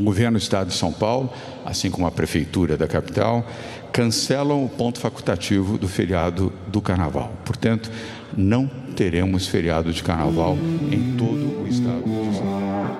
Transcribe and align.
O 0.00 0.02
governo 0.02 0.38
do 0.38 0.42
estado 0.42 0.68
de 0.68 0.74
São 0.74 0.90
Paulo, 0.90 1.30
assim 1.62 1.90
como 1.90 2.06
a 2.06 2.10
prefeitura 2.10 2.74
da 2.74 2.88
capital, 2.88 3.46
cancelam 3.92 4.64
o 4.64 4.68
ponto 4.68 4.98
facultativo 4.98 5.76
do 5.76 5.86
feriado 5.86 6.50
do 6.68 6.80
carnaval. 6.80 7.30
Portanto, 7.44 7.90
não 8.34 8.66
teremos 8.96 9.46
feriado 9.46 9.92
de 9.92 10.02
carnaval 10.02 10.56
em 10.90 11.16
todo 11.18 11.62
o 11.62 11.68
estado 11.68 12.02
de 12.02 12.34
São 12.34 12.46
Paulo. 12.46 12.96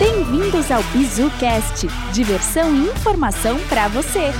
Bem-vindos 0.00 0.68
ao 0.72 0.82
BizuCast, 0.82 1.86
diversão 2.12 2.74
e 2.74 2.88
informação 2.88 3.56
para 3.68 3.86
você. 3.86 4.32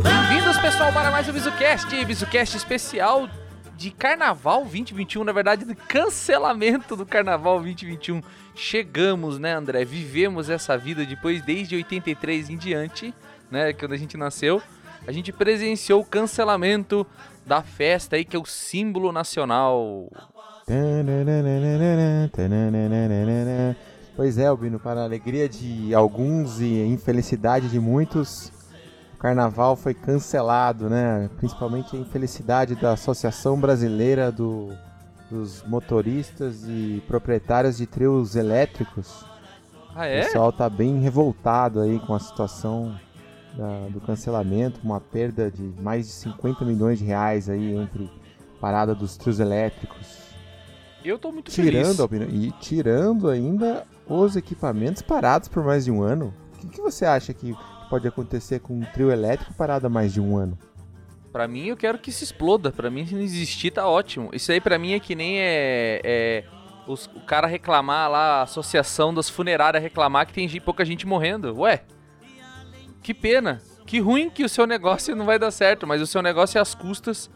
Bem-vindos, 0.00 0.58
pessoal, 0.58 0.92
para 0.92 1.10
mais 1.10 1.28
um 1.28 1.32
BizuCast, 1.32 2.04
BizuCast 2.04 2.56
especial 2.56 3.28
de 3.76 3.90
Carnaval 3.90 4.60
2021, 4.60 5.24
na 5.24 5.32
verdade, 5.32 5.64
de 5.64 5.74
cancelamento 5.74 6.96
do 6.96 7.04
Carnaval 7.04 7.60
2021. 7.60 8.22
Chegamos, 8.54 9.38
né, 9.38 9.54
André? 9.54 9.84
Vivemos 9.84 10.48
essa 10.48 10.76
vida 10.78 11.04
depois, 11.04 11.42
desde 11.42 11.76
83 11.76 12.50
em 12.50 12.56
diante, 12.56 13.14
né, 13.50 13.72
quando 13.72 13.92
a 13.92 13.96
gente 13.96 14.16
nasceu. 14.16 14.62
A 15.06 15.12
gente 15.12 15.32
presenciou 15.32 16.00
o 16.00 16.04
cancelamento 16.04 17.06
da 17.44 17.62
festa 17.62 18.16
aí, 18.16 18.24
que 18.24 18.36
é 18.36 18.38
o 18.38 18.46
símbolo 18.46 19.12
nacional. 19.12 20.08
Pois 24.16 24.38
é, 24.38 24.46
Albino, 24.46 24.78
para 24.78 25.00
a 25.00 25.04
alegria 25.04 25.48
de 25.48 25.92
alguns 25.94 26.60
e 26.60 26.84
infelicidade 26.86 27.68
de 27.68 27.80
muitos, 27.80 28.52
carnaval 29.28 29.74
foi 29.74 29.94
cancelado, 29.94 30.90
né? 30.90 31.30
Principalmente 31.38 31.96
a 31.96 31.98
infelicidade 31.98 32.74
da 32.74 32.92
Associação 32.92 33.58
Brasileira 33.58 34.30
do, 34.30 34.68
dos 35.30 35.62
Motoristas 35.66 36.64
e 36.68 37.02
Proprietários 37.08 37.78
de 37.78 37.86
Trios 37.86 38.36
Elétricos. 38.36 39.24
Ah, 39.94 40.00
O 40.00 40.04
é? 40.04 40.22
pessoal 40.24 40.52
tá 40.52 40.68
bem 40.68 41.00
revoltado 41.00 41.80
aí 41.80 41.98
com 42.00 42.12
a 42.14 42.18
situação 42.20 42.94
da- 43.56 43.88
do 43.88 43.98
cancelamento, 43.98 44.78
uma 44.84 45.00
perda 45.00 45.50
de 45.50 45.72
mais 45.80 46.06
de 46.06 46.12
50 46.12 46.62
milhões 46.62 46.98
de 46.98 47.06
reais 47.06 47.48
aí 47.48 47.74
entre 47.74 48.10
parada 48.60 48.94
dos 48.94 49.16
trios 49.16 49.40
elétricos. 49.40 50.18
Eu 51.02 51.18
tô 51.18 51.32
muito 51.32 51.50
feliz. 51.50 51.70
Tirando, 51.72 52.02
Albino, 52.02 52.26
e 52.28 52.50
tirando 52.60 53.30
ainda 53.30 53.86
os 54.06 54.36
equipamentos 54.36 55.00
parados 55.00 55.48
por 55.48 55.64
mais 55.64 55.86
de 55.86 55.90
um 55.90 56.02
ano. 56.02 56.34
O 56.56 56.58
que, 56.58 56.66
que 56.68 56.80
você 56.82 57.06
acha 57.06 57.32
que 57.32 57.56
pode 57.94 58.08
acontecer 58.08 58.58
com 58.58 58.74
um 58.74 58.80
trio 58.80 59.08
elétrico 59.12 59.54
parado 59.54 59.86
há 59.86 59.88
mais 59.88 60.12
de 60.12 60.20
um 60.20 60.36
ano? 60.36 60.58
Pra 61.32 61.46
mim, 61.46 61.66
eu 61.66 61.76
quero 61.76 61.96
que 61.96 62.10
se 62.10 62.24
exploda. 62.24 62.72
Pra 62.72 62.90
mim, 62.90 63.06
se 63.06 63.14
não 63.14 63.20
existir, 63.22 63.70
tá 63.70 63.86
ótimo. 63.86 64.30
Isso 64.32 64.50
aí, 64.50 64.60
pra 64.60 64.76
mim, 64.76 64.94
é 64.94 64.98
que 64.98 65.14
nem 65.14 65.38
é, 65.38 66.00
é 66.02 66.44
os- 66.88 67.06
o 67.14 67.20
cara 67.20 67.46
reclamar 67.46 68.10
lá, 68.10 68.40
a 68.40 68.42
associação 68.42 69.14
das 69.14 69.30
funerárias 69.30 69.80
reclamar 69.80 70.26
que 70.26 70.32
tem 70.32 70.48
pouca 70.60 70.84
gente 70.84 71.06
morrendo. 71.06 71.56
Ué, 71.60 71.84
que 73.00 73.14
pena. 73.14 73.62
Que 73.86 74.00
ruim 74.00 74.28
que 74.28 74.42
o 74.42 74.48
seu 74.48 74.66
negócio 74.66 75.14
não 75.14 75.24
vai 75.24 75.38
dar 75.38 75.52
certo, 75.52 75.86
mas 75.86 76.02
o 76.02 76.06
seu 76.06 76.20
negócio 76.20 76.58
é 76.58 76.60
às 76.60 76.74
custas 76.74 77.30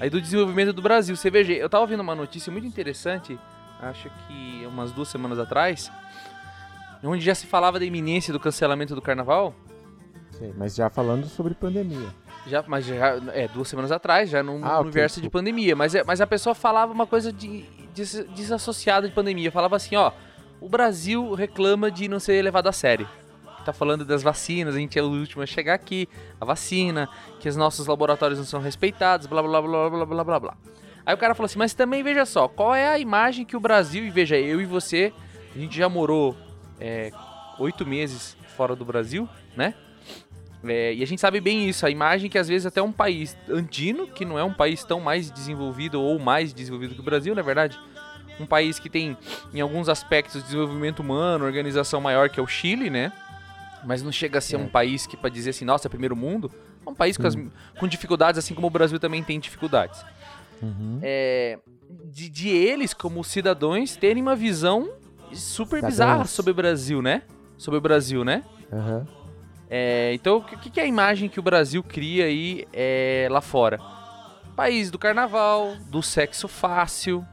aí 0.00 0.10
do 0.10 0.20
desenvolvimento 0.20 0.72
do 0.72 0.82
Brasil. 0.82 1.14
Veja, 1.30 1.52
eu 1.52 1.68
tava 1.70 1.86
vendo 1.86 2.00
uma 2.00 2.16
notícia 2.16 2.50
muito 2.50 2.66
interessante, 2.66 3.38
acho 3.80 4.10
que 4.26 4.66
umas 4.66 4.90
duas 4.90 5.06
semanas 5.06 5.38
atrás, 5.38 5.88
onde 7.04 7.24
já 7.24 7.34
se 7.34 7.46
falava 7.46 7.78
da 7.78 7.84
iminência 7.84 8.32
do 8.32 8.40
cancelamento 8.40 8.92
do 8.96 9.00
carnaval. 9.02 9.54
Sei, 10.40 10.52
mas 10.56 10.74
já 10.74 10.88
falando 10.90 11.26
sobre 11.26 11.54
pandemia. 11.54 12.08
Já, 12.46 12.64
mas 12.66 12.86
já, 12.86 12.96
é, 13.34 13.46
duas 13.46 13.68
semanas 13.68 13.92
atrás, 13.92 14.28
já 14.30 14.42
no 14.42 14.52
Ah, 14.64 14.80
universo 14.80 15.16
de 15.16 15.22
desculpa. 15.22 15.38
pandemia. 15.38 15.76
Mas, 15.76 15.94
é- 15.94 16.02
mas 16.02 16.20
a 16.20 16.26
pessoa 16.26 16.54
falava 16.54 16.92
uma 16.92 17.06
coisa 17.06 17.30
de, 17.32 17.62
des- 17.94 18.26
desassociada 18.34 19.06
de 19.06 19.14
pandemia. 19.14 19.52
Falava 19.52 19.76
assim, 19.76 19.94
ó, 19.96 20.10
o 20.60 20.66
Brasil 20.68 21.34
reclama 21.34 21.90
de 21.90 22.08
não 22.08 22.18
ser 22.18 22.42
levado 22.42 22.66
a 22.68 22.72
sério. 22.72 23.06
Tá 23.66 23.72
falando 23.74 24.06
das 24.06 24.22
vacinas, 24.22 24.74
a 24.74 24.78
gente 24.78 24.98
é 24.98 25.02
o 25.02 25.08
último 25.10 25.42
a 25.42 25.46
chegar 25.46 25.74
aqui, 25.74 26.08
a 26.40 26.44
vacina, 26.46 27.06
que 27.38 27.46
os 27.46 27.56
nossos 27.56 27.86
laboratórios 27.86 28.38
não 28.38 28.46
são 28.46 28.58
respeitados, 28.60 29.26
blá 29.26 29.42
blá 29.42 29.60
blá 29.60 29.90
blá 29.90 30.06
blá 30.06 30.24
blá 30.24 30.40
blá. 30.40 30.56
Aí 31.04 31.14
o 31.14 31.18
cara 31.18 31.34
falou 31.34 31.44
assim, 31.44 31.58
mas 31.58 31.74
também 31.74 32.02
veja 32.02 32.24
só, 32.24 32.48
qual 32.48 32.74
é 32.74 32.88
a 32.88 32.98
imagem 32.98 33.44
que 33.44 33.54
o 33.54 33.60
Brasil, 33.60 34.02
e 34.04 34.08
veja, 34.10 34.38
eu 34.38 34.62
e 34.62 34.64
você, 34.64 35.12
a 35.54 35.58
gente 35.58 35.76
já 35.76 35.90
morou 35.90 36.34
é, 36.80 37.10
oito 37.58 37.84
meses 37.86 38.34
fora 38.56 38.74
do 38.74 38.84
Brasil, 38.84 39.28
né? 39.54 39.74
É, 40.64 40.92
e 40.94 41.02
a 41.02 41.06
gente 41.06 41.20
sabe 41.20 41.40
bem 41.40 41.68
isso, 41.68 41.86
a 41.86 41.90
imagem 41.90 42.28
que 42.28 42.36
às 42.38 42.46
vezes 42.48 42.66
até 42.66 42.82
um 42.82 42.92
país 42.92 43.36
andino, 43.48 44.06
que 44.06 44.24
não 44.26 44.38
é 44.38 44.44
um 44.44 44.52
país 44.52 44.84
tão 44.84 45.00
mais 45.00 45.30
desenvolvido 45.30 46.00
ou 46.00 46.18
mais 46.18 46.52
desenvolvido 46.52 46.94
que 46.94 47.00
o 47.00 47.04
Brasil, 47.04 47.34
na 47.34 47.40
verdade, 47.42 47.78
um 48.38 48.44
país 48.46 48.78
que 48.78 48.90
tem 48.90 49.16
em 49.54 49.60
alguns 49.60 49.88
aspectos 49.88 50.42
desenvolvimento 50.42 51.00
humano, 51.00 51.44
organização 51.46 52.00
maior 52.00 52.28
que 52.28 52.38
é 52.38 52.42
o 52.42 52.46
Chile, 52.46 52.90
né? 52.90 53.10
Mas 53.84 54.02
não 54.02 54.12
chega 54.12 54.36
a 54.38 54.40
ser 54.42 54.56
É. 54.56 54.58
um 54.58 54.68
país 54.68 55.06
que 55.06 55.16
para 55.16 55.30
dizer 55.30 55.50
assim, 55.50 55.64
nossa, 55.64 55.88
é 55.88 55.90
primeiro 55.90 56.14
mundo, 56.14 56.50
é 56.86 56.90
um 56.90 56.94
país 56.94 57.16
com, 57.16 57.26
as- 57.26 57.36
com 57.78 57.88
dificuldades, 57.88 58.38
assim 58.38 58.54
como 58.54 58.66
o 58.66 58.70
Brasil 58.70 58.98
também 59.00 59.22
tem 59.22 59.40
dificuldades. 59.40 60.04
Uhum. 60.62 60.98
É, 61.02 61.58
de, 62.04 62.28
de 62.28 62.48
eles, 62.50 62.92
como 62.92 63.24
cidadãos, 63.24 63.96
terem 63.96 64.22
uma 64.22 64.36
visão 64.36 64.90
super 65.32 65.76
Cidadãos. 65.76 65.90
bizarra 65.92 66.24
sobre 66.26 66.50
o 66.50 66.54
Brasil, 66.54 67.00
né? 67.00 67.22
Sobre 67.56 67.78
o 67.78 67.80
Brasil, 67.80 68.22
né? 68.24 68.42
Aham. 68.70 69.06
É, 69.72 70.12
então, 70.14 70.38
o 70.38 70.42
que, 70.42 70.68
que 70.68 70.80
é 70.80 70.82
a 70.82 70.86
imagem 70.86 71.28
que 71.28 71.38
o 71.38 71.42
Brasil 71.42 71.80
cria 71.80 72.24
aí 72.24 72.66
é, 72.72 73.28
lá 73.30 73.40
fora? 73.40 73.78
País 74.56 74.90
do 74.90 74.98
carnaval, 74.98 75.76
do 75.88 76.02
sexo 76.02 76.48
fácil, 76.48 77.24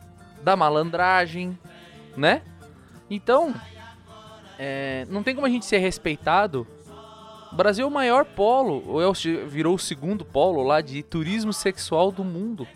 da 0.43 0.55
malandragem, 0.55 1.57
né? 2.15 2.43
Então, 3.09 3.55
é, 4.59 5.07
não 5.09 5.23
tem 5.23 5.33
como 5.33 5.47
a 5.47 5.49
gente 5.49 5.65
ser 5.65 5.79
respeitado. 5.79 6.67
O 7.51 7.55
Brasil 7.55 7.85
é 7.85 7.87
o 7.87 7.91
maior 7.91 8.23
polo, 8.23 8.83
ou 8.85 9.01
é 9.01 9.07
o, 9.07 9.13
virou 9.47 9.73
o 9.73 9.79
segundo 9.79 10.23
polo 10.23 10.61
lá 10.61 10.79
de 10.79 11.01
turismo 11.01 11.51
sexual 11.51 12.11
do 12.11 12.23
mundo, 12.23 12.67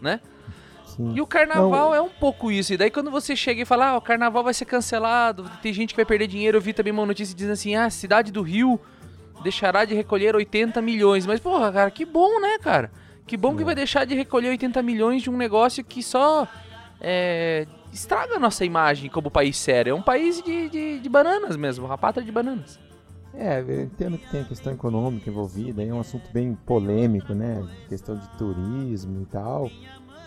né? 0.00 0.20
Sim. 0.86 1.12
E 1.14 1.20
o 1.20 1.26
carnaval 1.26 1.94
é 1.94 2.00
um 2.00 2.08
pouco 2.08 2.50
isso. 2.50 2.72
E 2.72 2.76
daí 2.78 2.90
quando 2.90 3.10
você 3.10 3.36
chega 3.36 3.60
e 3.60 3.64
fala, 3.66 3.88
ah, 3.88 3.96
o 3.98 4.00
carnaval 4.00 4.42
vai 4.42 4.54
ser 4.54 4.64
cancelado, 4.64 5.50
tem 5.60 5.74
gente 5.74 5.90
que 5.90 5.96
vai 5.96 6.06
perder 6.06 6.26
dinheiro. 6.26 6.56
Eu 6.56 6.62
vi 6.62 6.72
também 6.72 6.92
uma 6.92 7.04
notícia 7.04 7.34
dizendo 7.34 7.52
assim, 7.52 7.74
ah, 7.74 7.84
a 7.84 7.90
cidade 7.90 8.32
do 8.32 8.40
Rio 8.40 8.80
deixará 9.42 9.84
de 9.84 9.94
recolher 9.94 10.34
80 10.34 10.80
milhões. 10.82 11.26
Mas, 11.26 11.40
porra, 11.40 11.72
cara, 11.72 11.90
que 11.90 12.04
bom, 12.04 12.40
né, 12.40 12.58
cara? 12.58 12.90
Que 13.26 13.36
bom 13.36 13.56
que 13.56 13.62
vai 13.62 13.74
deixar 13.74 14.04
de 14.04 14.14
recolher 14.14 14.48
80 14.48 14.82
milhões 14.82 15.22
de 15.22 15.30
um 15.30 15.36
negócio 15.36 15.84
que 15.84 16.02
só 16.02 16.48
é, 17.00 17.64
estraga 17.92 18.36
a 18.36 18.38
nossa 18.40 18.64
imagem 18.64 19.08
como 19.08 19.30
país 19.30 19.56
sério. 19.56 19.92
É 19.92 19.94
um 19.94 20.02
país 20.02 20.42
de, 20.42 20.68
de, 20.68 20.98
de 20.98 21.08
bananas 21.08 21.56
mesmo, 21.56 21.86
pátria 21.96 22.24
de 22.24 22.32
bananas. 22.32 22.78
É, 23.32 23.60
eu 23.60 23.82
entendo 23.82 24.18
que 24.18 24.28
tem 24.28 24.40
a 24.40 24.44
questão 24.44 24.72
econômica 24.72 25.30
envolvida, 25.30 25.82
é 25.82 25.94
um 25.94 26.00
assunto 26.00 26.28
bem 26.32 26.54
polêmico, 26.66 27.32
né? 27.32 27.64
Questão 27.88 28.16
de 28.16 28.28
turismo 28.36 29.22
e 29.22 29.26
tal. 29.26 29.70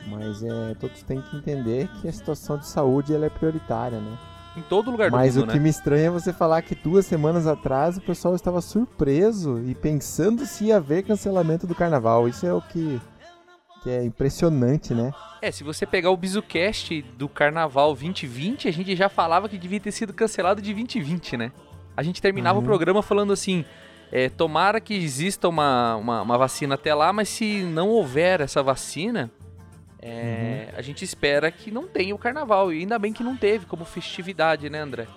Mas 0.07 0.41
é, 0.41 0.73
todos 0.79 1.03
têm 1.03 1.21
que 1.21 1.35
entender 1.35 1.89
que 1.99 2.07
a 2.07 2.11
situação 2.11 2.57
de 2.57 2.67
saúde 2.67 3.13
ela 3.13 3.25
é 3.25 3.29
prioritária, 3.29 3.99
né? 3.99 4.17
Em 4.55 4.61
todo 4.61 4.91
lugar 4.91 5.09
do 5.09 5.17
Mas 5.17 5.35
mundo, 5.35 5.45
o 5.45 5.47
né? 5.47 5.53
que 5.53 5.59
me 5.59 5.69
estranha 5.69 6.07
é 6.07 6.09
você 6.11 6.31
falar 6.31 6.61
que 6.61 6.75
duas 6.75 7.05
semanas 7.05 7.47
atrás 7.47 7.97
o 7.97 8.01
pessoal 8.01 8.35
estava 8.35 8.61
surpreso 8.61 9.59
e 9.65 9.73
pensando 9.73 10.45
se 10.45 10.65
ia 10.65 10.77
haver 10.77 11.03
cancelamento 11.03 11.65
do 11.65 11.73
carnaval. 11.73 12.27
Isso 12.27 12.45
é 12.45 12.53
o 12.53 12.61
que, 12.61 13.01
que 13.81 13.89
é 13.89 14.03
impressionante, 14.03 14.93
né? 14.93 15.11
É, 15.41 15.51
se 15.51 15.63
você 15.63 15.85
pegar 15.87 16.11
o 16.11 16.17
BizuCast 16.17 17.01
do 17.17 17.27
Carnaval 17.27 17.93
2020, 17.95 18.67
a 18.67 18.71
gente 18.71 18.95
já 18.95 19.09
falava 19.09 19.49
que 19.49 19.57
devia 19.57 19.79
ter 19.79 19.91
sido 19.91 20.13
cancelado 20.13 20.61
de 20.61 20.71
2020, 20.73 21.35
né? 21.35 21.51
A 21.97 22.03
gente 22.03 22.21
terminava 22.21 22.57
Uhum. 22.59 22.63
o 22.63 22.67
programa 22.67 23.01
falando 23.01 23.33
assim: 23.33 23.65
é, 24.11 24.29
tomara 24.29 24.79
que 24.79 24.93
exista 24.93 25.49
uma, 25.49 25.95
uma, 25.95 26.21
uma 26.21 26.37
vacina 26.37 26.75
até 26.75 26.93
lá, 26.93 27.11
mas 27.11 27.27
se 27.27 27.63
não 27.63 27.89
houver 27.89 28.39
essa 28.39 28.61
vacina, 28.63 29.29
é, 30.05 30.73
a 30.75 30.81
gente 30.81 31.05
espera 31.05 31.49
que 31.49 31.71
não 31.71 31.87
tenha 31.87 32.13
o 32.13 32.17
carnaval. 32.17 32.73
E 32.73 32.79
ainda 32.79 32.99
bem 32.99 33.13
que 33.13 33.23
não 33.23 33.37
teve 33.37 33.65
como 33.65 33.85
festividade, 33.85 34.69
né, 34.69 34.79
André? 34.81 35.07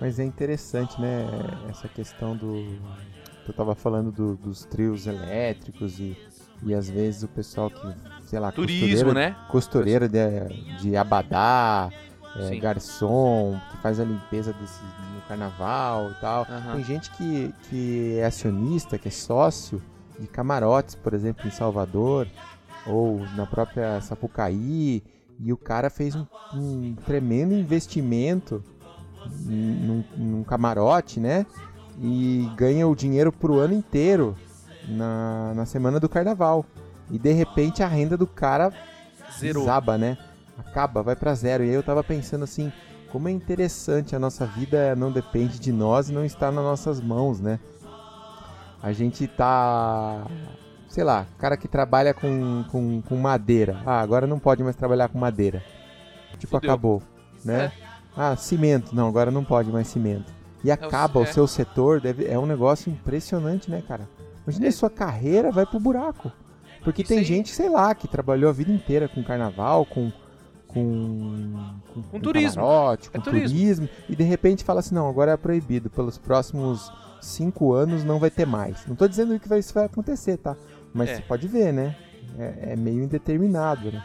Mas 0.00 0.18
é 0.18 0.24
interessante, 0.24 0.98
né? 1.00 1.26
Essa 1.68 1.88
questão 1.88 2.34
do. 2.34 2.78
Eu 3.46 3.52
tava 3.52 3.74
falando 3.74 4.10
do- 4.10 4.36
dos 4.36 4.64
trios 4.64 5.06
elétricos 5.06 6.00
e, 6.00 6.16
e 6.62 6.72
às 6.74 6.88
vezes 6.88 7.22
o 7.22 7.28
pessoal 7.28 7.68
que, 7.70 7.86
sei 8.26 8.38
lá, 8.38 8.50
Turismo, 8.50 8.86
costureira, 8.88 9.12
né? 9.14 9.36
costureira 9.50 10.08
de, 10.08 10.78
de 10.80 10.96
Abadá, 10.96 11.90
é, 12.36 12.56
garçom, 12.56 13.60
que 13.70 13.76
faz 13.82 14.00
a 14.00 14.04
limpeza 14.04 14.52
desse, 14.54 14.80
no 15.14 15.20
carnaval 15.28 16.10
e 16.10 16.14
tal. 16.14 16.46
Aham. 16.50 16.76
Tem 16.76 16.84
gente 16.84 17.10
que, 17.10 17.54
que 17.68 18.16
é 18.18 18.24
acionista, 18.24 18.98
que 18.98 19.08
é 19.08 19.10
sócio 19.10 19.80
de 20.18 20.26
camarotes, 20.26 20.94
por 20.94 21.12
exemplo, 21.12 21.46
em 21.46 21.50
Salvador, 21.50 22.26
ou 22.86 23.20
na 23.36 23.46
própria 23.46 24.00
Sapucaí, 24.00 25.02
e 25.38 25.52
o 25.52 25.56
cara 25.56 25.90
fez 25.90 26.14
um, 26.14 26.26
um 26.52 26.94
tremendo 27.04 27.54
investimento 27.54 28.62
num, 29.46 30.04
num 30.16 30.44
camarote, 30.44 31.18
né? 31.18 31.46
E 32.00 32.50
ganha 32.56 32.86
o 32.86 32.94
dinheiro 32.94 33.32
pro 33.32 33.58
ano 33.58 33.74
inteiro 33.74 34.36
na, 34.88 35.52
na 35.54 35.66
semana 35.66 35.98
do 35.98 36.08
carnaval. 36.08 36.64
E 37.10 37.18
de 37.18 37.32
repente 37.32 37.82
a 37.82 37.88
renda 37.88 38.16
do 38.16 38.26
cara 38.26 38.72
Zerou. 39.38 39.62
desaba, 39.62 39.98
né? 39.98 40.16
Acaba, 40.58 41.02
vai 41.02 41.16
pra 41.16 41.34
zero. 41.34 41.64
E 41.64 41.68
aí 41.68 41.74
eu 41.74 41.82
tava 41.82 42.02
pensando 42.02 42.44
assim, 42.44 42.72
como 43.10 43.28
é 43.28 43.32
interessante 43.32 44.14
a 44.16 44.18
nossa 44.18 44.46
vida 44.46 44.94
não 44.96 45.12
depende 45.12 45.58
de 45.58 45.72
nós 45.72 46.08
e 46.08 46.12
não 46.12 46.24
está 46.24 46.50
nas 46.50 46.64
nossas 46.64 47.00
mãos, 47.00 47.40
né? 47.40 47.58
A 48.82 48.92
gente 48.92 49.26
tá. 49.26 50.26
Sei 50.94 51.02
lá, 51.02 51.26
cara 51.38 51.56
que 51.56 51.66
trabalha 51.66 52.14
com, 52.14 52.64
com, 52.70 53.02
com 53.02 53.16
madeira. 53.16 53.82
Ah, 53.84 54.00
agora 54.00 54.28
não 54.28 54.38
pode 54.38 54.62
mais 54.62 54.76
trabalhar 54.76 55.08
com 55.08 55.18
madeira. 55.18 55.60
Tipo, 56.38 56.52
Fudeu. 56.52 56.70
acabou, 56.70 57.02
né? 57.44 57.72
Ah, 58.16 58.36
cimento. 58.36 58.94
Não, 58.94 59.08
agora 59.08 59.28
não 59.28 59.42
pode 59.44 59.72
mais 59.72 59.88
cimento. 59.88 60.32
E 60.62 60.70
o- 60.70 60.72
acaba 60.72 61.18
o 61.18 61.24
é. 61.24 61.26
seu 61.26 61.48
setor, 61.48 62.00
deve, 62.00 62.26
é 62.26 62.38
um 62.38 62.46
negócio 62.46 62.92
impressionante, 62.92 63.68
né, 63.68 63.82
cara? 63.88 64.08
Imagina 64.46 64.68
É. 64.68 64.70
sua 64.70 64.88
carreira 64.88 65.50
vai 65.50 65.66
pro 65.66 65.80
buraco. 65.80 66.30
Porque 66.84 67.02
Isso 67.02 67.08
tem 67.08 67.18
aí. 67.18 67.24
gente, 67.24 67.52
sei 67.52 67.68
lá, 67.68 67.92
que 67.92 68.06
trabalhou 68.06 68.48
a 68.48 68.52
vida 68.52 68.70
inteira 68.70 69.08
com 69.08 69.20
carnaval, 69.24 69.84
com. 69.84 70.12
Com, 70.68 71.70
com, 72.10 72.20
turismo. 72.20 72.62
camarote, 72.62 73.08
É 73.12 73.16
com 73.18 73.24
turismo. 73.24 73.58
turismo. 73.58 73.88
e 74.08 74.14
de 74.16 74.22
repente 74.24 74.62
fala 74.64 74.80
assim: 74.80 74.94
não, 74.94 75.08
agora 75.08 75.32
é 75.32 75.36
proibido, 75.36 75.88
pelos 75.90 76.18
próximos 76.18 76.92
cinco 77.20 77.72
anos 77.72 78.04
não 78.04 78.18
vai 78.18 78.30
ter 78.30 78.46
mais. 78.46 78.84
Não 78.86 78.94
tô 78.96 79.06
dizendo 79.08 79.38
que 79.38 79.54
isso 79.56 79.72
vai 79.72 79.84
acontecer, 79.86 80.36
tá? 80.36 80.56
Mas 80.94 81.10
É. 81.10 81.16
você 81.16 81.22
pode 81.22 81.48
ver, 81.48 81.72
né? 81.72 81.96
É, 82.38 82.72
é 82.72 82.76
meio 82.76 83.02
indeterminado, 83.02 83.90
né? 83.92 84.02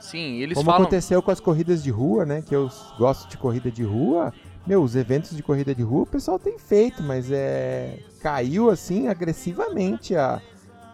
Sim, 0.00 0.36
eles 0.40 0.54
Como 0.54 0.66
falam. 0.70 0.82
aconteceu 0.82 1.20
com 1.20 1.30
as 1.30 1.40
corridas 1.40 1.82
de 1.82 1.90
rua, 1.90 2.24
né? 2.24 2.42
Que 2.46 2.54
eu 2.54 2.70
gosto 2.96 3.28
de 3.28 3.36
corrida 3.36 3.70
de 3.70 3.82
rua. 3.82 4.32
Meu, 4.66 4.82
os 4.82 4.94
eventos 4.94 5.36
de 5.36 5.42
corrida 5.42 5.74
de 5.74 5.82
rua 5.82 6.02
o 6.02 6.06
pessoal 6.06 6.38
tem 6.38 6.58
feito, 6.58 7.02
mas 7.02 7.30
é. 7.32 7.98
Caiu 8.22 8.70
assim 8.70 9.08
agressivamente 9.08 10.14
a, 10.16 10.40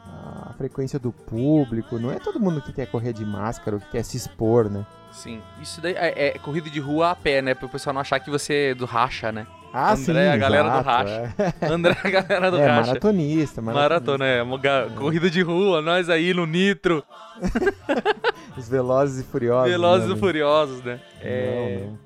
a 0.07 0.55
frequência 0.57 0.99
do 0.99 1.13
público. 1.13 1.99
Não 1.99 2.11
é 2.11 2.19
todo 2.19 2.41
mundo 2.41 2.63
que 2.63 2.73
quer 2.73 2.87
correr 2.87 3.13
de 3.13 3.25
máscara 3.25 3.77
ou 3.77 3.81
que 3.81 3.91
quer 3.91 4.03
se 4.05 4.17
expor, 4.17 4.71
né? 4.71 4.87
Sim, 5.13 5.41
isso 5.63 5.81
daí 5.81 5.95
é, 5.95 6.29
é 6.29 6.39
corrida 6.39 6.69
de 6.69 6.81
rua 6.81 7.11
a 7.11 7.15
pé, 7.17 7.41
né? 7.43 7.55
Pro 7.55 7.69
pessoal 7.69 7.95
não 7.95 8.01
achar 8.01 8.19
que 8.21 8.31
você 8.31 8.71
é 8.71 8.75
do 8.75 8.85
racha, 8.85 9.31
né? 9.31 9.47
Ah, 9.77 9.95
André, 9.95 10.31
a 10.31 10.37
galera 10.37 10.63
do 10.69 10.69
exato, 10.69 10.89
racha. 10.89 11.35
É, 11.61 11.67
André, 11.67 11.97
a 12.05 12.09
galera 12.11 12.51
do 12.51 12.57
É, 12.59 12.67
racha. 12.67 12.87
maratonista, 12.87 13.61
maratonista. 13.61 13.73
Maratona, 13.73 14.25
é. 14.25 14.91
Corrida 14.95 15.29
de 15.29 15.43
rua, 15.43 15.83
nós 15.83 16.09
aí 16.09 16.33
no 16.33 16.47
Nitro, 16.47 17.03
Os 18.57 18.69
velozes 18.69 19.25
e 19.25 19.29
furiosos. 19.29 19.71
Velozes 19.71 20.09
né? 20.09 20.15
e 20.15 20.19
Furiosos, 20.19 20.83
né? 20.85 21.01
É, 21.21 21.81
Não, 21.81 21.91
não. 21.91 21.99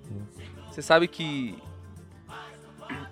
Você 0.70 0.80
sabe 0.80 1.06
que, 1.06 1.58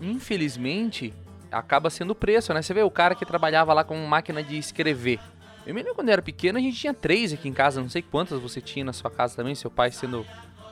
infelizmente, 0.01 1.13
acaba 1.51 1.91
sendo 1.91 2.13
o 2.13 2.15
preço, 2.15 2.53
né? 2.55 2.63
Você 2.63 2.73
vê 2.73 2.83
o 2.83 2.91
cara 2.91 3.15
que 3.15 3.27
trabalhava 3.27 3.73
lá 3.73 3.85
com 3.85 3.95
máquina 4.07 4.43
de 4.43 4.57
escrever. 4.57 5.19
Eu 5.67 5.75
me 5.75 5.81
lembro 5.83 5.95
quando 5.95 6.09
eu 6.09 6.13
era 6.15 6.23
pequeno, 6.23 6.59
a 6.59 6.63
gente 6.63 6.79
tinha 6.79 6.95
três 6.95 7.33
aqui 7.33 7.49
em 7.49 7.53
casa, 7.53 7.81
não 7.81 7.89
sei 7.89 8.01
quantas 8.01 8.41
você 8.41 8.61
tinha 8.61 8.85
na 8.85 8.93
sua 8.93 9.11
casa 9.11 9.37
também, 9.37 9.55
seu 9.55 9.71
pai 9.71 9.91
sendo 9.91 10.25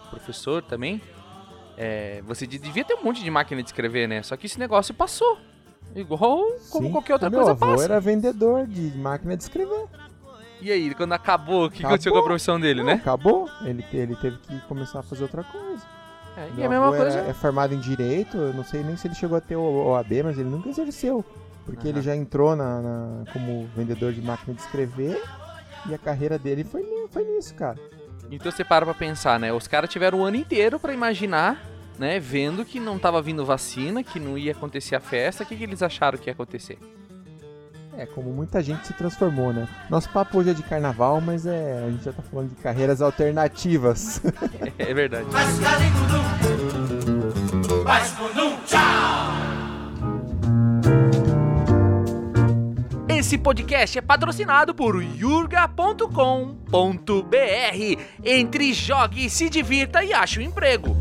professor 0.08 0.62
também. 0.62 1.02
É, 1.76 2.23
você 2.26 2.47
de- 2.47 2.59
devia 2.59 2.85
ter 2.85 2.94
um 2.94 3.03
monte 3.03 3.23
de 3.23 3.31
máquina 3.31 3.62
de 3.62 3.69
escrever, 3.69 4.06
né? 4.09 4.23
Só 4.23 4.37
que 4.37 4.47
esse 4.47 4.59
negócio 4.59 4.94
passou. 4.94 5.38
Igual 5.94 6.38
como 6.71 6.87
Sim. 6.87 6.93
qualquer 6.93 7.12
outra 7.15 7.31
Meu 7.31 7.41
coisa 7.41 7.53
avô 7.53 7.67
passa. 7.73 7.85
era 7.85 8.00
vendedor 8.00 8.67
de 8.67 8.97
máquina 8.97 9.37
de 9.37 9.43
escrever. 9.43 9.87
E 10.61 10.73
aí, 10.73 10.94
quando 10.94 11.12
acabou, 11.12 11.67
o 11.67 11.71
que 11.71 11.79
Acabou. 11.79 11.88
aconteceu 11.94 12.12
com 12.12 12.19
a 12.19 12.23
profissão 12.25 12.59
dele, 12.59 12.81
Não, 12.81 12.87
né? 12.87 12.93
Acabou. 12.94 13.49
Ele, 13.65 13.85
ele 13.93 14.17
teve 14.17 14.38
que 14.38 14.61
começar 14.62 15.00
a 15.00 15.03
fazer 15.03 15.23
outra 15.25 15.44
coisa. 15.44 15.82
É, 16.37 16.49
e 16.56 16.65
a 16.65 16.69
mesma 16.69 16.91
coisa. 16.91 17.19
é 17.21 17.32
formado 17.32 17.75
em 17.75 17.79
direito, 17.81 18.37
eu 18.37 18.53
não 18.55 18.65
sei 18.65 18.82
nem 18.82 18.97
se 18.97 19.06
ele 19.06 19.15
chegou 19.15 19.37
a 19.37 19.41
ter 19.41 19.55
o 19.56 19.62
OAB, 19.91 20.23
mas 20.25 20.38
ele 20.38 20.49
nunca 20.49 20.69
exerceu. 20.69 21.25
Porque 21.65 21.87
ele 21.87 21.99
Aham. 21.99 22.03
já 22.03 22.17
entrou 22.17 22.56
na, 22.56 22.81
na- 22.81 23.25
como 23.32 23.69
vendedor 23.76 24.12
de 24.12 24.21
máquina 24.21 24.55
de 24.55 24.61
escrever 24.62 25.23
e 25.88 25.94
a 25.94 25.99
carreira 25.99 26.38
dele 26.38 26.65
foi, 26.65 26.82
foi 27.11 27.25
nisso, 27.25 27.55
cara. 27.55 27.79
Então 28.31 28.50
você 28.50 28.65
para 28.65 28.85
pra 28.85 28.94
pensar, 28.94 29.38
né? 29.38 29.53
Os 29.53 29.67
caras 29.67 29.91
tiveram 29.91 30.21
o 30.21 30.25
ano 30.25 30.37
inteiro 30.37 30.79
pra 30.79 30.93
imaginar, 30.93 31.62
né? 31.99 32.19
Vendo 32.19 32.65
que 32.65 32.81
não 32.81 32.99
tava 32.99 33.23
vindo 33.23 33.44
vacina, 33.44 34.03
que 34.03 34.19
não 34.19 34.37
ia 34.37 34.53
acontecer 34.53 34.97
a 34.97 35.00
festa, 35.00 35.44
o 35.44 35.47
que, 35.47 35.56
que 35.56 35.65
eles 35.65 35.82
acharam 35.82 36.19
que 36.19 36.29
ia 36.29 36.32
acontecer? 36.32 36.79
É, 37.97 38.06
como 38.06 38.31
muita 38.32 38.61
gente 38.61 38.88
se 38.88 38.93
transformou, 38.93 39.53
né? 39.53 39.69
Nosso 39.88 40.09
papo 40.11 40.38
hoje 40.38 40.50
é 40.50 40.55
de 40.55 40.65
carnaval, 40.65 41.21
mas 41.21 41.47
é, 41.47 41.85
a 41.87 41.91
gente 41.91 42.05
já 42.05 42.12
tá 42.12 42.23
falando 42.23 42.49
de 42.49 42.56
carreiras 42.56 43.00
alternativas. 43.00 44.21
É 44.76 44.93
verdade. 44.93 45.26
Esse 53.25 53.38
podcast 53.38 53.97
é 53.97 54.03
patrocinado 54.03 54.75
por 54.75 55.03
yurga.com.br. 55.03 56.05
Entre, 58.23 58.75
jogue, 58.75 59.31
se 59.31 59.49
divirta 59.49 60.05
e 60.05 60.12
ache 60.12 60.41
um 60.41 60.43
emprego. 60.43 60.94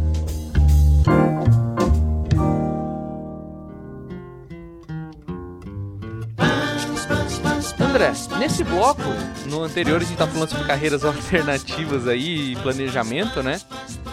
André, 7.82 8.14
nesse 8.40 8.64
bloco, 8.64 9.02
no 9.50 9.62
anterior 9.62 10.00
a 10.00 10.06
gente 10.06 10.18
tá 10.18 10.26
falando 10.26 10.48
sobre 10.48 10.66
carreiras 10.66 11.04
alternativas 11.04 12.08
aí 12.08 12.54
e 12.54 12.56
planejamento, 12.56 13.44
né? 13.44 13.60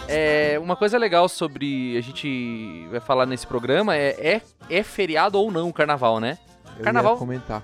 É, 0.09 0.59
uma 0.61 0.75
coisa 0.75 0.97
legal 0.97 1.29
sobre 1.29 1.97
a 1.97 2.01
gente 2.01 2.85
vai 2.91 2.99
falar 2.99 3.25
nesse 3.25 3.47
programa 3.47 3.95
é, 3.95 4.09
é, 4.19 4.41
é 4.69 4.83
feriado 4.83 5.39
ou 5.39 5.49
não 5.49 5.69
o 5.69 5.73
carnaval, 5.73 6.19
né? 6.19 6.37
Eu 6.77 6.83
Carnaval? 6.83 7.13
ia 7.13 7.19
comentar. 7.19 7.63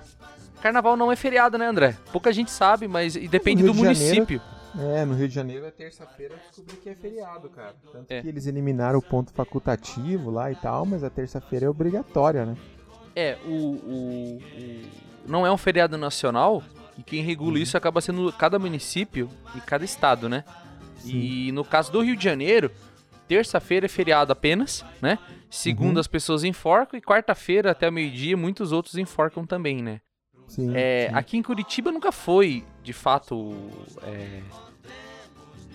Carnaval 0.62 0.96
não 0.96 1.10
é 1.12 1.16
feriado, 1.16 1.56
né, 1.58 1.66
André? 1.66 1.96
Pouca 2.12 2.32
gente 2.32 2.50
sabe, 2.50 2.88
mas 2.88 3.14
e 3.16 3.28
depende 3.28 3.62
do 3.62 3.72
de 3.72 3.78
Janeiro- 3.78 3.98
município. 4.00 4.40
É, 4.78 5.04
no 5.04 5.14
Rio 5.14 5.28
de 5.28 5.34
Janeiro 5.34 5.64
é 5.64 5.70
terça-feira 5.70 6.34
eu 6.34 6.38
descobri 6.48 6.76
que 6.76 6.88
é 6.90 6.94
feriado, 6.94 7.48
cara. 7.48 7.74
Tanto 7.90 8.10
É. 8.12 8.20
que 8.20 8.28
eles 8.28 8.46
eliminaram 8.46 8.98
o 8.98 9.02
ponto 9.02 9.32
facultativo 9.32 10.30
lá 10.30 10.52
e 10.52 10.54
tal, 10.56 10.84
mas 10.84 11.02
a 11.02 11.10
terça-feira 11.10 11.66
é 11.66 11.68
obrigatória, 11.68 12.44
né? 12.44 12.56
É, 13.16 13.36
o, 13.46 13.50
o- 13.50 14.36
o- 14.36 14.82
Não 15.26 15.46
é 15.46 15.50
um 15.52 15.56
feriado 15.56 15.96
nacional 15.98 16.62
e 16.96 17.02
quem 17.02 17.22
regula 17.22 17.58
isso 17.58 17.76
acaba 17.76 18.00
sendo 18.00 18.32
cada 18.32 18.58
município 18.58 19.28
e 19.54 19.60
cada 19.60 19.84
estado, 19.84 20.28
né? 20.28 20.44
E 21.04 21.50
no 21.52 21.64
caso 21.64 21.90
do 21.92 22.00
Rio 22.02 22.16
de 22.16 22.22
Janeiro, 22.24 22.70
terça-feira 23.26 23.86
é 23.86 23.88
feriado 23.88 24.32
apenas, 24.32 24.84
né? 25.00 25.18
Segunda 25.50 25.94
Uhum. 25.94 26.00
as 26.00 26.06
pessoas 26.06 26.44
enforcam 26.44 26.98
e 26.98 27.02
quarta-feira 27.02 27.70
até 27.70 27.88
o 27.88 27.92
meio-dia 27.92 28.36
muitos 28.36 28.70
outros 28.72 28.96
enforcam 28.96 29.44
também, 29.46 29.82
né? 29.82 30.00
Sim. 30.48 30.72
É, 30.74 31.08
sim. 31.08 31.14
aqui 31.14 31.36
em 31.36 31.42
Curitiba 31.42 31.92
nunca 31.92 32.10
foi, 32.10 32.64
de 32.82 32.92
fato, 32.92 33.54
é, 34.02 34.40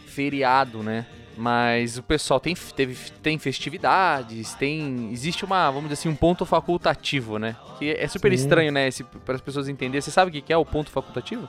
feriado, 0.07 0.83
né? 0.83 1.05
Mas 1.35 1.97
o 1.97 2.03
pessoal 2.03 2.39
tem, 2.39 2.53
teve, 2.75 3.11
tem 3.23 3.39
festividades, 3.39 4.53
tem. 4.53 5.11
Existe 5.11 5.45
uma, 5.45 5.71
vamos 5.71 5.89
dizer 5.89 6.01
assim, 6.01 6.09
um 6.09 6.15
ponto 6.15 6.45
facultativo, 6.45 7.39
né? 7.39 7.55
Que 7.79 7.91
é 7.91 8.07
super 8.07 8.29
Sim. 8.29 8.43
estranho, 8.43 8.71
né? 8.71 8.89
Para 9.25 9.35
as 9.35 9.41
pessoas 9.41 9.67
entenderem. 9.67 10.01
Você 10.01 10.11
sabe 10.11 10.29
o 10.29 10.43
que 10.43 10.53
é 10.53 10.57
o 10.57 10.65
ponto 10.65 10.91
facultativo? 10.91 11.47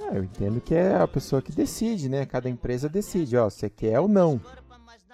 É, 0.00 0.16
eu 0.16 0.22
entendo 0.22 0.60
que 0.60 0.74
é 0.74 0.96
a 0.96 1.08
pessoa 1.08 1.42
que 1.42 1.50
decide, 1.50 2.08
né? 2.08 2.26
Cada 2.26 2.48
empresa 2.48 2.88
decide, 2.88 3.36
ó, 3.36 3.50
você 3.50 3.68
quer 3.68 3.98
ou 3.98 4.06
não 4.06 4.40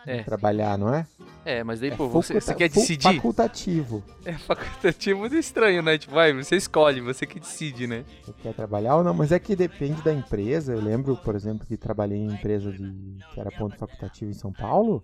É, 0.06 0.22
trabalhar, 0.22 0.76
não 0.76 0.92
é? 0.92 1.06
é 1.44 1.64
mas 1.64 1.80
daí, 1.80 1.90
É 1.90 1.96
pô, 1.96 2.08
você, 2.08 2.34
você 2.34 2.54
quer 2.54 2.68
decidir? 2.68 3.14
Facultativo. 3.16 4.02
É 4.24 4.34
facultativo 4.34 5.20
muito 5.20 5.34
estranho, 5.36 5.82
né? 5.82 5.96
Tipo, 5.96 6.14
vai, 6.14 6.32
você 6.32 6.56
escolhe, 6.56 7.00
você 7.00 7.26
que 7.26 7.40
decide, 7.40 7.86
né? 7.86 8.04
Você 8.22 8.32
quer 8.42 8.54
trabalhar 8.54 8.96
ou 8.96 9.04
não, 9.04 9.14
mas 9.14 9.32
é 9.32 9.38
que 9.38 9.56
depende 9.56 10.02
da 10.02 10.12
empresa. 10.12 10.72
Eu 10.72 10.80
lembro, 10.80 11.16
por 11.16 11.34
exemplo, 11.34 11.66
que 11.66 11.76
trabalhei 11.76 12.18
em 12.18 12.32
empresa 12.32 12.70
de 12.70 13.18
que 13.32 13.40
era 13.40 13.50
ponto 13.50 13.76
facultativo 13.76 14.30
em 14.30 14.34
São 14.34 14.52
Paulo. 14.52 15.02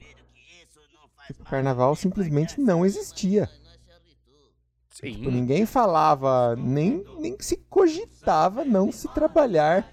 Tipo, 1.27 1.43
o 1.43 1.47
carnaval 1.47 1.95
simplesmente 1.97 2.61
não 2.61 2.85
existia. 2.85 3.49
Tipo, 4.91 5.07
Sim. 5.07 5.31
ninguém 5.31 5.65
falava, 5.65 6.55
nem, 6.57 7.05
nem 7.19 7.37
se 7.41 7.57
cogitava 7.71 8.65
não 8.65 8.93
se 8.93 9.09
trabalhar 9.15 9.91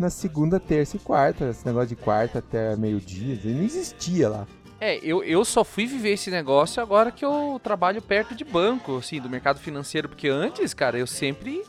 na 0.00 0.10
segunda, 0.10 0.58
terça 0.58 0.96
e 0.96 1.00
quarta. 1.00 1.50
Esse 1.50 1.64
negócio 1.66 1.88
de 1.88 1.96
quarta 1.96 2.38
até 2.40 2.74
meio-dia, 2.76 3.38
aí 3.44 3.52
não 3.54 3.62
existia 3.62 4.28
lá. 4.28 4.46
É, 4.80 4.96
eu, 5.02 5.22
eu 5.22 5.44
só 5.44 5.62
fui 5.62 5.84
viver 5.86 6.12
esse 6.14 6.30
negócio 6.30 6.82
agora 6.82 7.10
que 7.12 7.24
eu 7.24 7.60
trabalho 7.62 8.00
perto 8.00 8.34
de 8.34 8.44
banco, 8.44 8.96
assim, 8.96 9.20
do 9.20 9.28
mercado 9.28 9.58
financeiro, 9.60 10.08
porque 10.08 10.28
antes, 10.28 10.72
cara, 10.72 10.98
eu 10.98 11.06
sempre. 11.06 11.62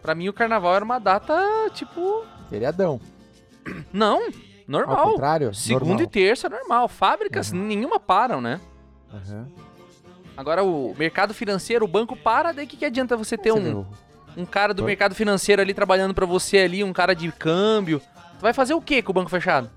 Pra 0.00 0.14
mim 0.14 0.28
o 0.28 0.32
carnaval 0.32 0.74
era 0.74 0.84
uma 0.84 0.98
data, 0.98 1.34
tipo. 1.74 2.24
Feriadão. 2.48 2.98
Não, 3.92 4.22
Ao 4.22 4.30
normal. 4.66 5.10
contrário, 5.12 5.54
Segunda 5.54 5.84
normal. 5.86 6.02
e 6.04 6.06
terça, 6.06 6.48
normal. 6.48 6.88
Fábricas, 6.88 7.52
nenhuma 7.52 7.98
param, 8.00 8.40
né? 8.40 8.60
Aham. 9.12 9.48
Agora 10.36 10.62
o 10.62 10.94
mercado 10.96 11.34
financeiro, 11.34 11.84
o 11.84 11.88
banco 11.88 12.14
para, 12.16 12.52
daí 12.52 12.64
o 12.66 12.68
que, 12.68 12.76
que 12.76 12.84
adianta 12.84 13.16
você 13.16 13.36
ter 13.38 13.52
Você 13.52 13.58
um, 13.58 13.80
o- 13.80 13.86
um 14.36 14.44
cara 14.44 14.74
do 14.74 14.84
mercado 14.84 15.14
financeiro 15.14 15.62
ali 15.62 15.72
trabalhando 15.74 16.14
pra 16.14 16.26
você 16.26 16.58
ali, 16.58 16.82
um 16.84 16.92
cara 16.92 17.14
de 17.14 17.30
câmbio? 17.32 18.00
Tu 18.38 18.42
vai 18.42 18.52
fazer 18.52 18.74
o 18.74 18.80
que 18.80 19.02
com 19.02 19.10
o 19.12 19.14
banco 19.14 19.30
fechado? 19.30 19.70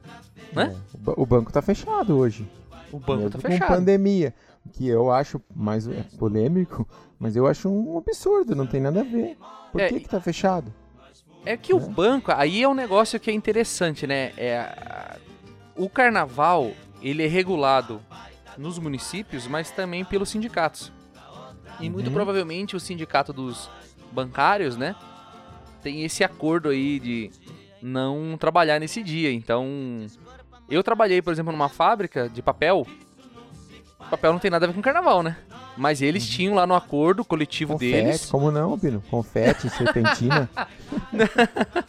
Né? 0.54 0.76
é, 0.76 0.96
o 0.96 0.98
ba- 0.98 1.14
o 1.18 1.26
banco 1.26 1.52
tá 1.52 1.62
fechado 1.62 2.18
hoje. 2.18 2.48
O 2.92 2.98
banco 3.00 3.16
mesmo 3.18 3.30
tá 3.30 3.38
com 3.40 3.48
fechado. 3.48 3.68
pandemia. 3.76 4.34
O 4.66 4.70
que 4.70 4.88
eu 4.88 5.12
acho 5.12 5.42
mais 5.56 5.88
é, 5.88 6.04
polêmico, 6.18 6.88
mas 7.20 7.36
eu 7.36 7.48
acho 7.48 7.70
um 7.70 7.98
absurdo, 7.98 8.56
não 8.56 8.66
tem 8.68 8.82
nada 8.82 9.02
a 9.02 9.04
ver. 9.04 9.38
Por 9.72 9.80
É, 9.82 9.88
que 9.90 10.00
que 10.02 10.10
tá 10.10 10.20
fechado? 10.20 10.74
É 11.46 11.56
que 11.56 11.74
o 11.74 11.80
banco, 11.80 12.32
aí 12.36 12.62
é 12.64 12.68
um 12.68 12.74
negócio 12.74 13.20
que 13.20 13.32
é 13.32 13.34
interessante, 13.34 14.06
né? 14.06 14.34
É, 14.38 15.18
o 15.76 15.88
carnaval, 15.90 16.72
ele 17.02 17.24
é 17.24 17.28
regulado 17.28 18.02
nos 18.58 18.78
municípios, 18.78 19.48
mas 19.48 19.72
também 19.72 20.04
pelos 20.04 20.30
sindicatos. 20.30 20.92
E 21.80 21.90
muito 21.90 22.08
Uhum. 22.08 22.14
provavelmente 22.14 22.76
o 22.76 22.80
sindicato 22.80 23.32
dos 23.32 23.70
bancários, 24.12 24.76
né? 24.78 24.96
Tem 25.82 26.04
esse 26.04 26.24
acordo 26.24 26.70
aí 26.70 27.00
de 27.00 27.32
não 27.82 28.36
trabalhar 28.38 28.80
nesse 28.80 29.02
dia. 29.02 29.32
Então, 29.32 30.06
eu 30.70 30.84
trabalhei, 30.84 31.22
por 31.22 31.32
exemplo, 31.32 31.52
numa 31.52 31.70
fábrica 31.70 32.28
de 32.30 32.42
papel. 32.42 32.86
Papel 34.10 34.34
não 34.34 34.40
tem 34.40 34.52
nada 34.52 34.66
a 34.66 34.68
ver 34.68 34.74
com 34.74 34.82
carnaval, 34.82 35.22
né? 35.24 35.38
Mas 35.78 36.02
eles 36.02 36.28
tinham 36.28 36.56
lá 36.56 36.66
no 36.68 36.76
acordo 36.76 37.24
coletivo 37.24 37.74
Confete, 37.74 37.92
deles. 37.92 38.26
como 38.26 38.52
não, 38.52 38.76
Bino? 38.76 39.02
Confete, 39.10 39.70
serpentina. 39.72 40.50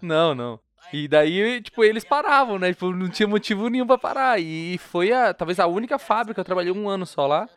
Não, 0.00 0.34
não. 0.34 0.60
E 0.92 1.08
daí, 1.08 1.60
tipo, 1.60 1.82
eles 1.82 2.04
paravam, 2.04 2.58
né? 2.58 2.72
Tipo, 2.72 2.92
não 2.92 3.08
tinha 3.08 3.26
motivo 3.26 3.68
nenhum 3.68 3.86
pra 3.86 3.98
parar. 3.98 4.38
E 4.40 4.78
foi 4.78 5.10
a, 5.12 5.34
talvez 5.34 5.58
a 5.58 5.66
única 5.66 5.98
fábrica, 5.98 6.40
eu 6.40 6.44
trabalhei 6.44 6.70
um 6.70 6.88
ano 6.88 7.04
só 7.04 7.26
lá. 7.26 7.48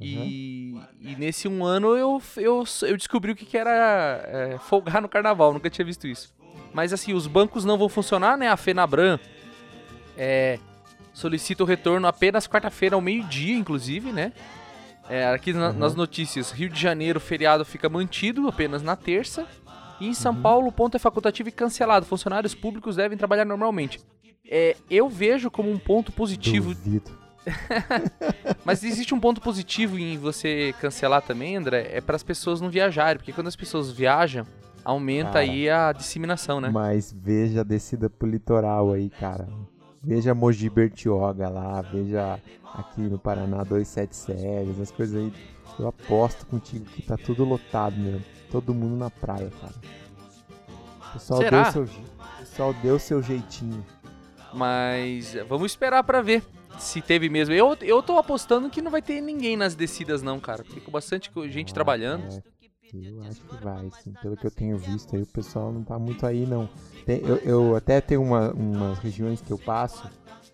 E, 0.00 0.74
e 1.00 1.16
nesse 1.16 1.48
um 1.48 1.64
ano 1.64 1.96
eu, 1.96 2.22
eu, 2.36 2.64
eu 2.82 2.96
descobri 2.96 3.32
o 3.32 3.36
que, 3.36 3.44
que 3.44 3.56
era 3.58 4.22
é, 4.26 4.58
folgar 4.58 5.02
no 5.02 5.08
carnaval, 5.08 5.52
nunca 5.52 5.68
tinha 5.68 5.84
visto 5.84 6.06
isso. 6.06 6.32
Mas 6.72 6.92
assim, 6.92 7.12
os 7.14 7.26
bancos 7.26 7.64
não 7.64 7.76
vão 7.78 7.88
funcionar, 7.88 8.36
né? 8.36 8.48
A 8.48 8.56
Fenabran 8.56 9.18
é, 10.16 10.58
solicita 11.12 11.62
o 11.62 11.66
retorno 11.66 12.06
apenas 12.06 12.46
quarta-feira 12.46 12.94
ao 12.94 13.00
meio-dia, 13.00 13.56
inclusive, 13.56 14.12
né? 14.12 14.32
É, 15.08 15.26
aqui 15.28 15.52
na- 15.52 15.72
nas 15.72 15.94
notícias, 15.94 16.50
Rio 16.50 16.68
de 16.68 16.78
Janeiro, 16.80 17.18
feriado 17.18 17.64
fica 17.64 17.88
mantido 17.88 18.46
apenas 18.46 18.82
na 18.82 18.94
terça. 18.94 19.46
E 20.00 20.06
em 20.06 20.14
São 20.14 20.34
Paulo, 20.34 20.68
o 20.68 20.72
ponto 20.72 20.94
é 20.96 20.98
facultativo 21.00 21.48
e 21.48 21.52
cancelado. 21.52 22.06
Funcionários 22.06 22.54
públicos 22.54 22.96
devem 22.96 23.16
trabalhar 23.18 23.44
normalmente. 23.44 23.98
É, 24.48 24.76
eu 24.88 25.08
vejo 25.08 25.50
como 25.50 25.70
um 25.70 25.78
ponto 25.78 26.12
positivo 26.12 26.74
Duvido. 26.74 27.18
mas 28.64 28.82
existe 28.84 29.14
um 29.14 29.20
ponto 29.20 29.40
positivo 29.40 29.98
em 29.98 30.16
você 30.18 30.74
cancelar 30.80 31.22
também, 31.22 31.56
André, 31.56 31.90
é 31.92 32.00
para 32.00 32.16
as 32.16 32.22
pessoas 32.22 32.60
não 32.60 32.70
viajarem, 32.70 33.18
porque 33.18 33.32
quando 33.32 33.48
as 33.48 33.56
pessoas 33.56 33.90
viajam, 33.90 34.46
aumenta 34.84 35.32
Cara. 35.32 35.40
aí 35.40 35.68
a 35.68 35.92
disseminação, 35.92 36.60
né? 36.60 36.70
Mas 36.70 37.14
veja 37.16 37.60
a 37.60 37.64
descida 37.64 38.08
pro 38.08 38.28
litoral 38.28 38.92
aí, 38.92 39.10
cara. 39.10 39.48
Veja 40.02 40.34
Mogi 40.34 40.70
Bertioga 40.70 41.48
lá, 41.48 41.82
veja 41.82 42.40
aqui 42.74 43.00
no 43.00 43.18
Paraná 43.18 43.64
277, 43.64 44.70
essas 44.70 44.90
coisas 44.90 45.16
aí. 45.16 45.32
Eu 45.78 45.88
aposto 45.88 46.46
contigo 46.46 46.84
que 46.86 47.02
tá 47.02 47.16
tudo 47.16 47.44
lotado 47.44 47.96
mesmo. 47.96 48.24
Todo 48.50 48.74
mundo 48.74 48.96
na 48.96 49.10
praia, 49.10 49.50
cara. 49.60 49.74
O 51.08 51.12
pessoal 51.12 51.40
Será? 51.40 51.62
deu 51.62 51.72
seu, 51.72 51.82
o 51.82 52.38
pessoal 52.38 52.74
deu 52.74 52.98
seu 52.98 53.22
jeitinho. 53.22 53.84
Mas 54.52 55.36
vamos 55.48 55.72
esperar 55.72 56.02
para 56.02 56.22
ver 56.22 56.42
se 56.78 57.00
teve 57.02 57.28
mesmo. 57.28 57.54
Eu, 57.54 57.76
eu 57.82 58.02
tô 58.02 58.18
apostando 58.18 58.70
que 58.70 58.80
não 58.82 58.90
vai 58.90 59.02
ter 59.02 59.20
ninguém 59.20 59.56
nas 59.56 59.74
descidas 59.74 60.22
não, 60.22 60.38
cara, 60.40 60.64
porque 60.64 60.80
com 60.80 60.90
bastante 60.90 61.30
gente 61.48 61.70
Ah, 61.70 61.74
trabalhando. 61.74 62.24
é, 62.28 62.42
eu 62.94 63.22
acho 63.24 63.40
que 63.42 63.56
vai, 63.56 63.90
sim. 64.02 64.12
Pelo 64.22 64.36
que 64.36 64.46
eu 64.46 64.50
tenho 64.50 64.78
visto 64.78 65.14
aí, 65.14 65.22
o 65.22 65.26
pessoal 65.26 65.72
não 65.72 65.82
tá 65.84 65.98
muito 65.98 66.24
aí, 66.26 66.46
não. 66.46 66.68
Tem- 67.04 67.20
eu, 67.20 67.36
eu 67.38 67.76
até 67.76 68.00
tenho 68.00 68.22
uma, 68.22 68.52
umas 68.52 68.98
regiões 68.98 69.40
que 69.40 69.50
eu 69.52 69.58
passo. 69.58 70.08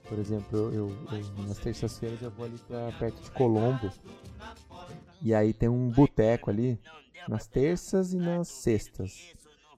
Por 0.09 0.19
exemplo, 0.19 0.59
eu, 0.59 0.73
eu- 0.73 0.93
eu- 1.13 1.47
nas 1.47 1.59
terças-feiras 1.59 2.21
eu 2.23 2.31
vou 2.31 2.45
ali 2.47 2.59
pra 2.69 2.93
perto 2.99 3.23
de 3.23 3.31
Colombo. 3.31 3.91
E 5.23 5.35
aí 5.35 5.53
tem 5.53 5.69
um 5.69 5.89
boteco 5.91 6.51
ali, 6.51 6.79
nas 7.27 7.47
terças 7.47 8.13
e 8.13 8.19
nas 8.19 8.49
sextas. 8.49 9.33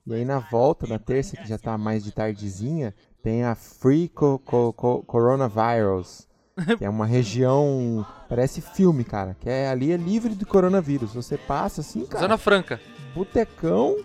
E 0.05 0.13
aí 0.13 0.25
na 0.25 0.39
volta, 0.39 0.85
na 0.87 0.99
terça, 0.99 1.37
que 1.37 1.47
já 1.47 1.57
tá 1.57 1.77
mais 1.77 2.03
de 2.03 2.11
tardezinha, 2.11 2.93
tem 3.21 3.43
a 3.43 3.55
Free 3.55 4.09
Co- 4.09 4.39
Co- 4.39 4.73
Co- 4.73 5.03
Coronavirus. 5.03 6.27
Que 6.77 6.85
é 6.85 6.89
uma 6.89 7.05
região. 7.05 8.05
Parece 8.27 8.61
filme, 8.61 9.03
cara. 9.03 9.35
Que 9.39 9.49
é, 9.49 9.69
ali 9.69 9.91
é 9.91 9.97
livre 9.97 10.33
de 10.35 10.45
coronavírus. 10.45 11.13
Você 11.13 11.37
passa 11.37 11.81
assim, 11.81 12.05
cara. 12.05 12.21
Zona 12.21 12.37
Franca. 12.37 12.79
Botecão 13.13 13.95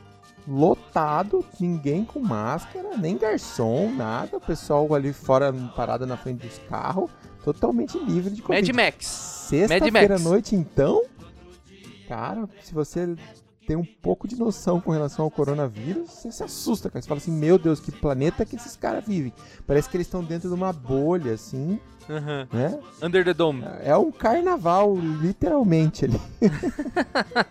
lotado, 0.47 1.45
ninguém 1.61 2.05
com 2.05 2.21
máscara, 2.21 2.97
nem 2.97 3.17
garçom, 3.17 3.93
nada. 3.93 4.37
O 4.37 4.41
pessoal 4.41 4.93
ali 4.95 5.13
fora 5.13 5.53
parado 5.77 6.07
na 6.07 6.17
frente 6.17 6.47
dos 6.47 6.59
carros, 6.69 7.11
totalmente 7.45 7.99
livre 7.99 8.31
de 8.31 8.41
Mad 8.41 8.47
Covid. 8.47 8.73
Max. 8.73 9.07
Sexta-feira 9.07 10.17
à 10.17 10.19
noite, 10.19 10.57
então, 10.57 11.03
cara, 12.09 12.49
se 12.63 12.73
você 12.75 13.15
tem 13.67 13.77
um 13.77 13.85
pouco 13.85 14.27
de 14.27 14.37
noção 14.37 14.81
com 14.81 14.91
relação 14.91 15.25
ao 15.25 15.31
coronavírus, 15.31 16.11
você 16.11 16.33
se 16.33 16.43
assusta, 16.43 16.91
cara. 16.91 17.01
Você 17.03 17.09
fala 17.09 17.19
assim, 17.19 17.31
meu 17.33 17.59
Deus, 17.59 17.81
que 17.81 17.93
planeta 17.93 18.45
que 18.45 18.57
esses 18.57 18.77
caras 18.77 19.05
vivem. 19.07 19.33
Parece 19.67 19.89
que 19.89 19.97
eles 19.97 20.07
estão 20.07 20.23
dentro 20.23 20.49
de 20.49 20.55
uma 20.55 20.73
bolha, 20.73 21.35
assim, 21.35 21.79
Aham. 22.11 22.49
né? 22.53 22.81
Under 23.03 23.25
the 23.25 23.33
Dome. 23.35 23.63
É 23.83 23.97
um 23.97 24.11
carnaval, 24.11 24.97
literalmente, 24.97 26.05
ali. 26.07 26.21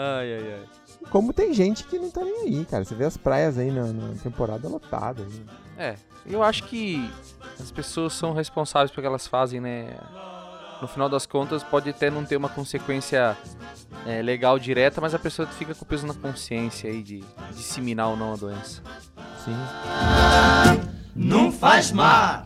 Ai, 0.00 0.32
ai, 0.34 0.52
ai. 0.54 0.64
Como 1.10 1.32
tem 1.32 1.52
gente 1.52 1.84
que 1.84 1.98
não 1.98 2.10
tá 2.10 2.22
nem 2.22 2.42
aí, 2.42 2.64
cara. 2.64 2.84
Você 2.84 2.94
vê 2.94 3.04
as 3.04 3.16
praias 3.16 3.58
aí 3.58 3.70
na, 3.70 3.84
na 3.86 4.14
temporada 4.22 4.68
lotada. 4.68 5.22
aí. 5.24 5.44
É, 5.76 5.94
eu 6.26 6.42
acho 6.42 6.64
que 6.64 7.10
as 7.58 7.72
pessoas 7.72 8.12
são 8.12 8.32
responsáveis 8.32 8.90
pelo 8.90 9.02
que 9.02 9.06
elas 9.08 9.26
fazem, 9.26 9.60
né? 9.60 9.96
No 10.80 10.86
final 10.86 11.08
das 11.08 11.26
contas, 11.26 11.62
pode 11.64 11.90
até 11.90 12.10
não 12.10 12.24
ter 12.24 12.36
uma 12.36 12.48
consequência 12.48 13.36
é, 14.06 14.22
legal 14.22 14.58
direta, 14.58 15.00
mas 15.00 15.14
a 15.14 15.18
pessoa 15.18 15.46
fica 15.48 15.74
com 15.74 15.84
o 15.84 15.88
peso 15.88 16.06
na 16.06 16.14
consciência 16.14 16.88
aí 16.88 17.02
de 17.02 17.24
disseminar 17.50 18.08
ou 18.08 18.16
não 18.16 18.32
a 18.32 18.36
doença. 18.36 18.82
Sim. 19.44 19.56
Não 21.14 21.50
faz 21.50 21.90
mal. 21.90 22.44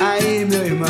Aí, 0.00 0.44
meu 0.44 0.64
irmão, 0.64 0.88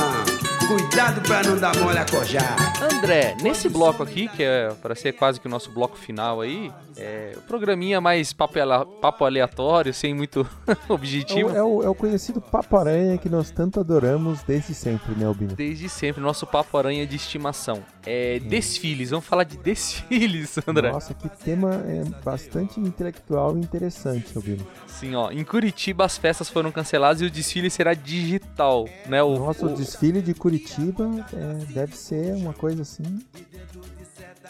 cuidado 0.69 1.21
pra 1.23 1.43
não 1.43 1.57
dar 1.59 1.77
mole 1.77 1.99
a 1.99 2.05
cojar. 2.05 2.57
André, 2.83 3.37
nesse 3.43 3.69
bloco 3.69 4.03
aqui, 4.03 4.29
que 4.29 4.43
é 4.43 4.71
para 4.83 4.95
ser 4.95 5.13
quase 5.13 5.41
que 5.41 5.47
o 5.47 5.51
nosso 5.51 5.71
bloco 5.71 5.97
final 5.97 6.41
aí, 6.41 6.73
é 6.97 7.35
o 7.37 7.41
programinha 7.43 8.01
mais 8.01 8.33
papo, 8.33 8.59
aleatório, 9.25 9.93
sem 9.95 10.13
muito 10.15 10.47
É 10.67 10.93
objetivo. 10.93 11.51
o, 11.51 11.57
é 11.57 11.63
o- 11.63 11.83
é 11.85 11.89
o 11.89 11.95
conhecido 11.95 12.41
Papo 12.41 12.77
Aranha 12.77 13.17
que 13.19 13.29
nós 13.29 13.51
tanto 13.51 13.79
adoramos 13.81 14.43
desde 14.43 14.75
sempre, 14.75 15.15
né, 15.15 15.27
Albino? 15.27 15.55
Desde 15.55 15.89
sempre, 15.89 16.21
nosso 16.23 16.47
papo 16.47 16.77
aranha 16.79 17.07
de 17.07 17.17
estimação. 17.17 17.83
É, 18.05 18.39
desfiles, 18.41 19.11
vamos 19.11 19.27
falar 19.27 19.45
de 19.45 19.57
desfiles, 19.59 20.57
André. 20.67 20.91
Nossa, 20.91 21.15
que 21.15 21.29
tema 21.29 21.75
é 21.87 22.03
bastante 22.25 22.81
intelectual 22.81 23.57
e 23.57 23.61
interessante, 23.61 24.33
Albino. 24.37 24.67
Sim, 24.87 25.15
ó, 25.15 25.31
em 25.31 25.45
Curitiba 25.45 26.05
as 26.05 26.17
festas 26.17 26.49
foram 26.49 26.73
canceladas 26.73 27.21
e 27.21 27.25
o 27.27 27.31
desfile 27.31 27.69
será 27.71 27.95
digital, 27.95 28.89
né? 29.07 29.23
O, 29.23 29.39
Nossa, 29.39 29.67
o 29.67 29.73
o- 29.73 29.77
desfile 29.77 30.21
de 30.23 30.33
Curitiba 30.35 30.56
é, 31.33 31.65
deve 31.73 31.97
ser 31.97 32.35
uma 32.35 32.53
coisa 32.53 32.83
assim. 32.83 33.03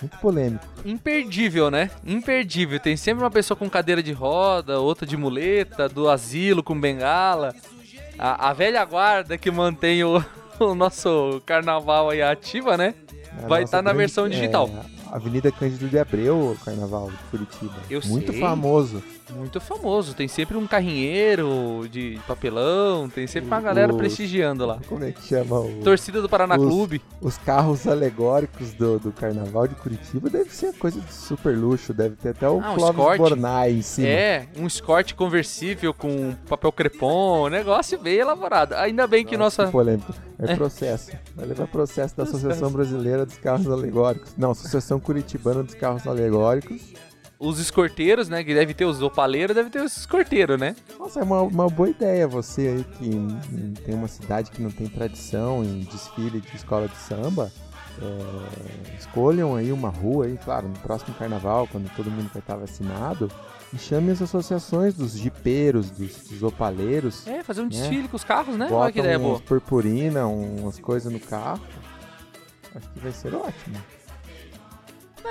Muito 0.00 0.18
polêmico. 0.18 0.64
imperdível, 0.84 1.70
né? 1.70 1.90
Imperdível. 2.04 2.78
Tem 2.78 2.96
sempre 2.96 3.24
uma 3.24 3.30
pessoa 3.30 3.56
com 3.56 3.68
cadeira 3.68 4.02
de 4.02 4.12
roda, 4.12 4.78
outra 4.78 5.06
de 5.06 5.16
muleta, 5.16 5.88
do 5.88 6.08
asilo 6.08 6.62
com 6.62 6.78
bengala. 6.78 7.54
A, 8.18 8.50
a 8.50 8.52
velha 8.52 8.84
guarda 8.84 9.38
que 9.38 9.50
mantém 9.50 10.04
o, 10.04 10.22
o 10.60 10.74
nosso 10.74 11.40
carnaval 11.46 12.10
aí 12.10 12.20
ativa, 12.22 12.76
né? 12.76 12.94
A 13.42 13.46
Vai 13.48 13.62
estar 13.62 13.78
na 13.78 13.84
grande- 13.90 13.98
versão 13.98 14.28
digital. 14.28 14.68
É, 14.68 15.14
Avenida 15.16 15.50
Cândido 15.50 15.88
de 15.88 15.98
Abreu, 15.98 16.36
o 16.52 16.64
Carnaval 16.64 17.10
de 17.10 17.16
Curitiba. 17.30 17.74
Eu 17.88 18.00
Muito 18.06 18.32
sei. 18.32 18.40
famoso. 18.40 19.02
Muito 19.34 19.60
famoso. 19.60 20.14
Tem 20.14 20.28
sempre 20.28 20.56
um 20.56 20.66
carrinheiro 20.66 21.88
de 21.90 22.18
papelão, 22.28 23.08
tem 23.08 23.26
sempre 23.26 23.48
uma 23.48 23.60
galera 23.60 23.92
Os- 23.92 23.98
prestigiando 23.98 24.64
lá. 24.64 24.78
Como 24.88 25.04
é 25.04 25.10
que 25.12 25.22
chama 25.26 25.58
o... 25.60 25.80
Torcida 25.82 26.22
do 26.22 26.28
Paraná 26.28 26.56
Os- 26.56 26.64
Clube. 26.64 27.02
Os 27.20 27.36
carros 27.38 27.86
alegóricos 27.86 28.72
do, 28.74 28.98
do 29.00 29.10
Carnaval 29.12 29.66
de 29.66 29.74
Curitiba 29.74 30.30
deve 30.30 30.50
ser 30.54 30.72
coisa 30.74 31.00
de 31.00 31.12
super 31.12 31.56
luxo. 31.56 31.92
Deve 31.92 32.14
ter 32.16 32.30
até 32.30 32.48
o 32.48 32.60
Ah, 32.62 32.72
um 32.72 32.74
Clóvis 32.76 33.00
Escort. 33.00 33.18
Bornai 33.18 33.72
em 33.72 33.82
cima. 33.82 34.06
É, 34.08 34.46
um 34.56 34.66
escorte 34.66 35.14
conversível 35.14 35.92
com 35.92 36.34
papel 36.48 36.70
crepom, 36.70 37.46
um 37.46 37.48
negócio 37.48 37.98
bem 37.98 38.16
elaborado. 38.18 38.74
Ainda 38.74 39.06
bem 39.06 39.24
que 39.24 39.36
Nossa, 39.36 39.62
nossa. 39.62 39.66
que 39.66 39.72
polêmico. 39.72 40.14
É 40.38 40.54
processo. 40.54 41.12
Vai 41.34 41.46
levar 41.46 41.66
processo 41.66 42.14
da 42.16 42.24
Associação 42.24 42.70
Brasileira 42.70 43.24
dos 43.24 43.38
Carros 43.38 43.66
Alegóricos. 43.68 44.34
Não, 44.36 44.50
Associação 44.50 45.00
Curitibana 45.00 45.62
dos 45.62 45.74
Carros 45.74 46.06
Alegóricos. 46.06 46.82
Os 47.38 47.58
escorteiros, 47.58 48.28
né? 48.28 48.42
Que 48.42 48.54
deve 48.54 48.72
ter 48.72 48.84
os 48.84 49.02
opaleiros, 49.02 49.54
deve 49.54 49.68
ter 49.70 49.82
os 49.82 49.96
escorteiros, 49.96 50.58
né? 50.58 50.74
Nossa, 50.98 51.20
é 51.20 51.22
uma, 51.22 51.42
uma 51.42 51.68
boa 51.68 51.90
ideia 51.90 52.26
você 52.26 52.68
aí 52.68 52.84
que 52.84 53.82
tem 53.82 53.94
uma 53.94 54.08
cidade 54.08 54.50
que 54.50 54.62
não 54.62 54.70
tem 54.70 54.86
tradição 54.88 55.62
em 55.62 55.80
desfile 55.80 56.40
de 56.40 56.56
escola 56.56 56.88
de 56.88 56.96
samba. 56.96 57.52
é, 58.00 58.96
escolham 58.98 59.54
aí 59.54 59.70
uma 59.72 59.88
rua 59.90 60.26
aí, 60.26 60.38
claro, 60.42 60.68
no 60.68 60.78
próximo 60.78 61.14
carnaval, 61.14 61.66
quando 61.70 61.90
todo 61.94 62.10
mundo 62.10 62.30
vai 62.32 62.40
estar 62.40 62.56
vacinado, 62.56 63.30
e 63.72 63.78
chame 63.78 64.12
as 64.12 64.22
associações 64.22 64.94
dos 64.94 65.12
jipeiros, 65.12 65.90
dos, 65.90 66.28
dos 66.28 66.42
opaleiros. 66.42 67.26
É, 67.26 67.42
fazer 67.42 67.62
um 67.62 67.68
desfile 67.68 68.08
com 68.08 68.16
os 68.16 68.24
carros, 68.24 68.56
né? 68.56 68.66
Olha 68.66 68.74
Botam 68.74 68.92
que 68.92 68.98
ideia 69.00 69.18
boa. 69.18 69.40
purpurina, 69.40 70.26
umas 70.26 70.78
coisas 70.78 71.12
no 71.12 71.20
carro. 71.20 71.60
Acho 72.74 72.88
que 72.90 72.98
vai 73.00 73.12
ser 73.12 73.34
ótimo. 73.34 73.76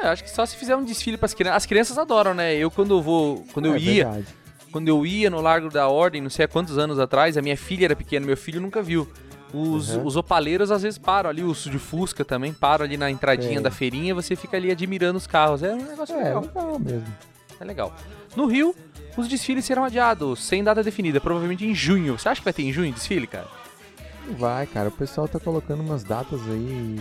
É, 0.03 0.07
acho 0.07 0.23
que 0.23 0.29
só 0.29 0.45
se 0.45 0.55
fizer 0.55 0.75
um 0.75 0.83
desfile 0.83 1.17
pras 1.17 1.33
crianças. 1.33 1.57
As 1.57 1.65
crianças 1.65 1.97
adoram, 1.97 2.33
né? 2.33 2.53
Eu 2.55 2.69
quando 2.69 2.95
eu 2.95 3.01
vou. 3.01 3.45
Quando 3.53 3.65
eu 3.67 3.75
É 3.75 3.79
ia. 3.79 4.05
verdade. 4.05 4.27
Quando 4.71 4.87
eu 4.89 5.05
ia 5.05 5.29
no 5.29 5.39
Largo 5.39 5.69
da 5.69 5.87
Ordem, 5.87 6.21
não 6.21 6.29
sei 6.29 6.45
há 6.45 6.47
quantos 6.47 6.77
anos 6.77 6.99
atrás, 6.99 7.37
a 7.37 7.41
minha 7.41 7.55
filha 7.55 7.85
era 7.85 7.95
pequena, 7.95 8.25
meu 8.25 8.35
filho 8.35 8.59
nunca 8.59 8.81
viu. 8.83 9.07
Os, 9.53 9.91
Uhum. 9.95 10.05
os 10.05 10.17
opaleiros 10.17 10.69
às 10.69 10.81
vezes 10.81 10.97
param 10.97 11.29
ali, 11.29 11.41
os 11.43 11.63
de 11.63 11.79
Fusca 11.79 12.25
também 12.25 12.51
param 12.51 12.83
ali 12.83 12.97
na 12.97 13.09
entradinha 13.09 13.53
Sei. 13.53 13.61
da 13.61 13.71
feirinha, 13.71 14.13
você 14.13 14.35
fica 14.35 14.57
ali 14.57 14.69
admirando 14.69 15.17
os 15.17 15.25
carros. 15.25 15.63
É 15.63 15.73
um 15.73 15.77
negócio 15.85 16.13
É, 16.13 16.23
legal. 16.25 16.41
legal 16.41 16.79
mesmo. 16.79 17.07
É 17.57 17.63
legal. 17.63 17.95
No 18.35 18.47
Rio, 18.47 18.75
os 19.15 19.29
desfiles 19.29 19.63
serão 19.63 19.85
adiados, 19.85 20.43
sem 20.43 20.61
data 20.61 20.83
definida, 20.83 21.21
provavelmente 21.21 21.65
em 21.65 21.73
junho. 21.73 22.19
Você 22.19 22.27
acha 22.27 22.41
que 22.41 22.45
vai 22.45 22.51
ter 22.51 22.63
em 22.63 22.73
junho 22.73 22.91
desfile, 22.91 23.27
cara? 23.27 23.47
Vai, 24.37 24.67
cara. 24.67 24.89
O 24.89 24.91
pessoal 24.91 25.25
tá 25.25 25.39
colocando 25.39 25.79
umas 25.81 26.03
datas 26.03 26.41
aí 26.49 26.97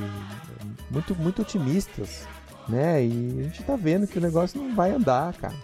muito, 0.91 1.13
muito 1.17 1.43
otimistas, 1.43 2.29
né? 2.69 3.05
E 3.05 3.37
a 3.41 3.43
gente 3.45 3.63
tá 3.63 3.77
vendo 3.77 4.07
que 4.07 4.19
o 4.19 4.23
negócio 4.23 4.61
não 4.61 4.75
vai 4.75 4.91
andar, 4.93 5.33
cara. 5.35 5.55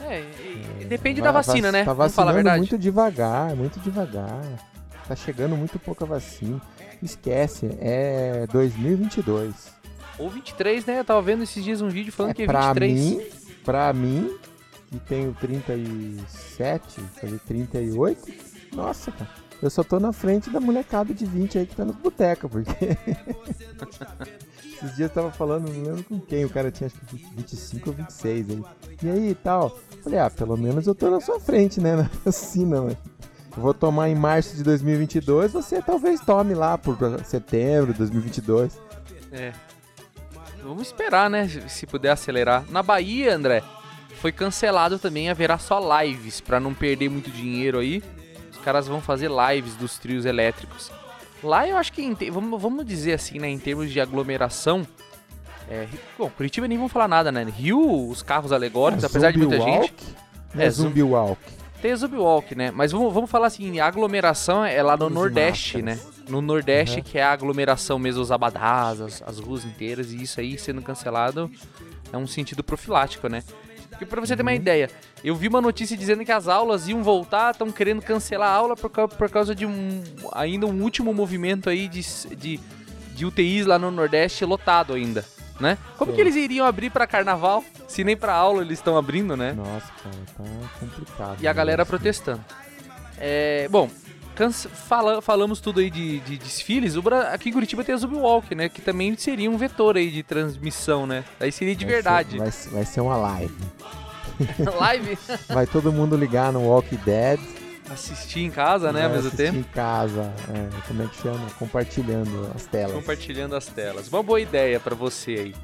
É, 0.00 0.22
e 0.80 0.84
depende 0.84 1.20
Vai- 1.20 1.28
da 1.28 1.32
vacina, 1.32 1.68
vac- 1.68 1.72
né? 1.72 1.78
Tá 1.80 1.94
falar 1.94 2.04
vacinando 2.08 2.32
verdade. 2.34 2.58
muito 2.58 2.78
devagar, 2.78 3.54
muito 3.56 3.80
devagar. 3.80 4.42
Tá 5.08 5.14
chegando 5.16 5.56
muito 5.56 5.78
pouca 5.78 6.04
vacina. 6.04 6.60
Esquece, 7.02 7.70
é 7.80 8.46
2022. 8.52 9.54
Ou 10.18 10.30
23, 10.30 10.84
né? 10.86 11.00
Eu 11.00 11.04
tava 11.04 11.20
vendo 11.22 11.42
esses 11.42 11.62
dias 11.62 11.80
um 11.82 11.88
vídeo 11.88 12.12
falando 12.12 12.30
É, 12.32 12.34
que 12.34 12.42
é 12.42 12.46
pra 12.46 12.72
23. 12.72 13.00
mim, 13.00 13.22
pra 13.64 13.92
mim, 13.92 14.38
que 14.90 14.98
tenho 15.00 15.34
37, 15.40 17.00
fazer 17.20 17.38
38, 17.46 18.32
nossa, 18.74 19.10
cara. 19.12 19.30
Eu 19.62 19.70
só 19.70 19.82
tô 19.82 19.98
na 19.98 20.12
frente 20.12 20.50
da 20.50 20.60
molecada 20.60 21.14
de 21.14 21.24
20 21.24 21.58
aí 21.58 21.66
que 21.66 21.74
tá 21.74 21.84
no 21.84 21.92
boteca, 21.94 22.48
porque. 22.48 22.74
Esses 24.76 24.96
dias 24.96 25.10
eu 25.10 25.14
tava 25.14 25.30
falando, 25.30 25.70
não 25.70 25.82
lembro 25.82 26.04
com 26.04 26.20
quem, 26.20 26.44
o 26.44 26.50
cara 26.50 26.70
tinha 26.70 26.88
acho 26.88 26.96
que 27.00 27.16
25 27.36 27.90
ou 27.90 27.96
26 27.96 28.50
aí. 28.50 28.64
E 29.02 29.08
aí 29.08 29.30
e 29.30 29.34
tal? 29.34 29.78
Falei, 30.02 30.18
ah, 30.18 30.30
pelo 30.30 30.56
menos 30.56 30.86
eu 30.86 30.94
tô 30.94 31.08
na 31.10 31.20
sua 31.20 31.38
frente, 31.38 31.80
né? 31.80 31.96
Na 31.96 32.10
vacina, 32.24 32.80
mano. 32.82 32.96
Vou 33.56 33.72
tomar 33.72 34.08
em 34.08 34.16
março 34.16 34.56
de 34.56 34.64
2022, 34.64 35.52
você 35.52 35.80
talvez 35.80 36.20
tome 36.20 36.54
lá 36.54 36.76
por 36.76 36.98
setembro 37.24 37.92
de 37.92 37.98
2022. 37.98 38.80
É. 39.30 39.52
Vamos 40.62 40.88
esperar, 40.88 41.30
né? 41.30 41.48
Se 41.68 41.86
puder 41.86 42.10
acelerar. 42.10 42.64
Na 42.70 42.82
Bahia, 42.82 43.34
André, 43.34 43.62
foi 44.20 44.32
cancelado 44.32 44.98
também, 44.98 45.30
haverá 45.30 45.58
só 45.58 46.02
lives, 46.02 46.40
pra 46.40 46.58
não 46.58 46.74
perder 46.74 47.08
muito 47.08 47.30
dinheiro 47.30 47.78
aí. 47.78 48.02
Os 48.50 48.58
caras 48.58 48.88
vão 48.88 49.00
fazer 49.00 49.30
lives 49.30 49.76
dos 49.76 49.98
trios 49.98 50.24
elétricos. 50.24 50.90
Lá 51.44 51.68
eu 51.68 51.76
acho 51.76 51.92
que, 51.92 52.02
em 52.02 52.14
vamos, 52.30 52.60
vamos 52.60 52.84
dizer 52.86 53.12
assim, 53.12 53.38
né, 53.38 53.48
em 53.48 53.58
termos 53.58 53.90
de 53.92 54.00
aglomeração, 54.00 54.86
é, 55.70 55.86
bom, 56.18 56.28
Curitiba 56.30 56.66
nem 56.66 56.78
vão 56.78 56.88
falar 56.88 57.06
nada, 57.08 57.30
né? 57.30 57.44
Rio, 57.44 58.08
os 58.08 58.22
carros 58.22 58.50
alegóricos, 58.52 59.04
É, 59.04 59.06
apesar 59.06 59.30
de 59.30 59.38
Zumbi 59.38 59.56
muita 59.56 59.64
gente. 59.64 59.78
Walk? 59.92 60.04
Não 60.54 60.62
é 60.62 60.66
É, 60.66 60.70
zum- 60.70 60.82
Zumbi 60.84 61.02
Walk. 61.02 61.40
Tem 61.82 61.92
a 61.92 61.96
Zubwalk, 61.96 62.54
né? 62.54 62.70
Mas 62.70 62.92
vamos, 62.92 63.12
vamos 63.12 63.30
falar 63.30 63.48
assim, 63.48 63.78
a 63.78 63.86
aglomeração 63.86 64.64
é 64.64 64.82
lá 64.82 64.96
no 64.96 65.04
Use 65.04 65.14
Nordeste, 65.14 65.82
né? 65.82 66.00
No 66.30 66.40
Nordeste, 66.40 66.96
Uhum. 66.98 67.02
que 67.02 67.18
é 67.18 67.22
a 67.22 67.30
aglomeração 67.30 67.98
mesmo, 67.98 68.22
os 68.22 68.32
abadás, 68.32 69.02
as, 69.02 69.22
as 69.26 69.38
ruas 69.38 69.66
inteiras, 69.66 70.10
e 70.10 70.22
isso 70.22 70.40
aí 70.40 70.56
sendo 70.58 70.80
cancelado 70.80 71.50
é 72.10 72.16
um 72.16 72.26
sentido 72.26 72.64
profilático, 72.64 73.28
né? 73.28 73.42
Porque 73.94 74.06
pra 74.06 74.20
você 74.20 74.36
ter 74.36 74.42
uma 74.42 74.52
ideia, 74.52 74.90
eu 75.22 75.34
vi 75.34 75.48
uma 75.48 75.60
notícia 75.60 75.96
dizendo 75.96 76.24
que 76.24 76.32
as 76.32 76.48
aulas 76.48 76.88
iam 76.88 77.02
voltar, 77.02 77.52
estão 77.52 77.70
querendo 77.70 78.02
cancelar 78.02 78.48
a 78.48 78.52
aula 78.52 78.76
por, 78.76 78.90
por 78.90 79.30
causa 79.30 79.54
de 79.54 79.64
um 79.64 80.02
ainda 80.32 80.66
um 80.66 80.82
último 80.82 81.14
movimento 81.14 81.70
aí 81.70 81.88
de, 81.88 82.02
de, 82.36 82.60
de 83.14 83.24
UTIs 83.24 83.66
lá 83.66 83.78
no 83.78 83.90
Nordeste 83.90 84.44
lotado 84.44 84.92
ainda, 84.94 85.24
né? 85.60 85.78
Como 85.96 86.12
que 86.12 86.16
Sim. 86.16 86.22
eles 86.22 86.36
iriam 86.36 86.66
abrir 86.66 86.90
pra 86.90 87.06
carnaval 87.06 87.64
se 87.86 88.02
nem 88.02 88.16
pra 88.16 88.34
aula 88.34 88.62
eles 88.62 88.78
estão 88.78 88.96
abrindo, 88.96 89.36
né? 89.36 89.52
Nossa, 89.52 89.92
cara, 90.02 90.16
tá 90.36 90.68
complicado. 90.80 91.36
E 91.40 91.46
a 91.46 91.50
né? 91.50 91.54
galera 91.56 91.86
protestando. 91.86 92.44
É, 93.16 93.68
bom, 93.70 93.88
fala- 94.68 95.20
falamos 95.22 95.60
tudo 95.60 95.80
aí 95.80 95.90
de, 95.90 96.20
de 96.20 96.36
desfiles. 96.38 96.94
Aqui 97.32 97.48
em 97.48 97.52
Curitiba 97.52 97.84
tem 97.84 97.94
a 97.94 97.98
Zubwalk, 97.98 98.54
né? 98.54 98.68
Que 98.68 98.80
também 98.80 99.16
seria 99.16 99.50
um 99.50 99.56
vetor 99.56 99.96
aí 99.96 100.10
de 100.10 100.22
transmissão, 100.22 101.06
né? 101.06 101.24
Aí 101.40 101.50
seria 101.52 101.74
de 101.74 101.84
Vai 101.84 101.94
verdade. 101.94 102.38
vai, 102.38 102.50
ser- 102.50 102.70
vai 102.70 102.84
ser 102.84 103.00
uma 103.00 103.16
live. 103.16 103.54
Live, 104.80 105.16
Vai 105.48 105.64
todo 105.66 105.92
mundo 105.92 106.16
ligar 106.16 106.52
no 106.52 106.62
Walk 106.62 106.96
Dead. 106.96 107.38
assistir 107.88 108.40
em 108.40 108.50
casa, 108.50 108.90
né? 108.92 109.02
Ao 109.04 109.08
vai 109.08 109.16
mesmo 109.18 109.28
assistir 109.28 109.52
tempo. 109.52 109.58
em 109.58 109.72
casa. 109.72 110.32
é, 110.52 110.68
como 110.88 111.02
é 111.02 111.06
que 111.06 111.22
chama? 111.22 111.46
Compartilhando 111.56 112.50
as 112.52 112.66
telas. 112.66 112.92
Compartilhando 112.94 113.54
as 113.54 113.66
telas. 113.66 114.08
Uma 114.08 114.22
boa 114.24 114.40
ideia 114.40 114.80
pra 114.80 114.96
você 114.96 115.30
aí. 115.30 115.54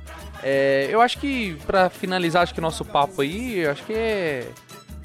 É, 0.42 0.86
eu 0.88 1.00
acho 1.00 1.18
que, 1.18 1.56
pra 1.66 1.90
finalizar, 1.90 2.42
acho 2.44 2.54
que 2.54 2.60
nosso 2.60 2.84
papo 2.84 3.22
aí, 3.22 3.66
acho 3.66 3.82
que 3.84 3.92
é. 3.92 4.46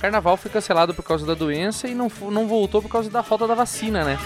Carnaval 0.06 0.38
foi 0.38 0.52
cancelado 0.52 0.94
por 0.94 1.02
causa 1.02 1.26
da 1.26 1.34
doença 1.34 1.88
e 1.88 1.96
não, 1.96 2.12
não 2.30 2.48
voltou 2.48 2.80
por 2.80 2.90
causa 2.90 3.10
da 3.10 3.24
falta 3.24 3.48
da 3.48 3.56
vacina, 3.56 4.04
né? 4.04 4.20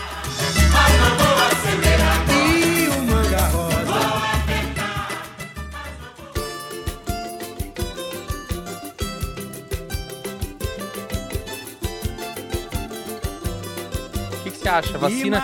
O 14.34 14.44
que, 14.44 14.50
você 14.52 14.68
acha? 14.68 14.98
Vacina 14.98 15.42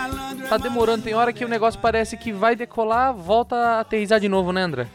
tá 0.50 0.58
demorando, 0.58 1.02
tem 1.02 1.14
hora 1.14 1.32
que 1.32 1.46
o 1.46 1.48
negócio 1.48 1.80
parece 1.80 2.14
que 2.18 2.30
vai 2.30 2.54
decolar, 2.54 3.14
volta 3.14 3.56
a 3.56 3.80
aterrizar 3.80 4.20
de 4.20 4.28
novo, 4.28 4.52
né, 4.52 4.60
André? 4.60 4.86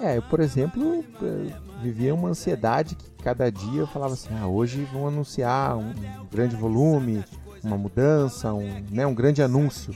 É, 0.00 0.16
eu, 0.16 0.22
por 0.22 0.40
exemplo, 0.40 1.04
eh, 1.22 1.52
vivia 1.82 2.14
uma 2.14 2.28
ansiedade 2.28 2.94
que 2.94 3.10
cada 3.22 3.50
dia 3.50 3.80
eu 3.80 3.86
falava 3.86 4.14
assim, 4.14 4.28
ah, 4.40 4.46
hoje 4.46 4.84
vão 4.92 5.08
anunciar 5.08 5.76
um 5.76 5.92
grande 6.30 6.56
volume, 6.56 7.24
uma 7.62 7.78
mudança, 7.78 8.52
um, 8.52 8.84
né, 8.90 9.06
um 9.06 9.14
grande 9.14 9.42
anúncio. 9.42 9.94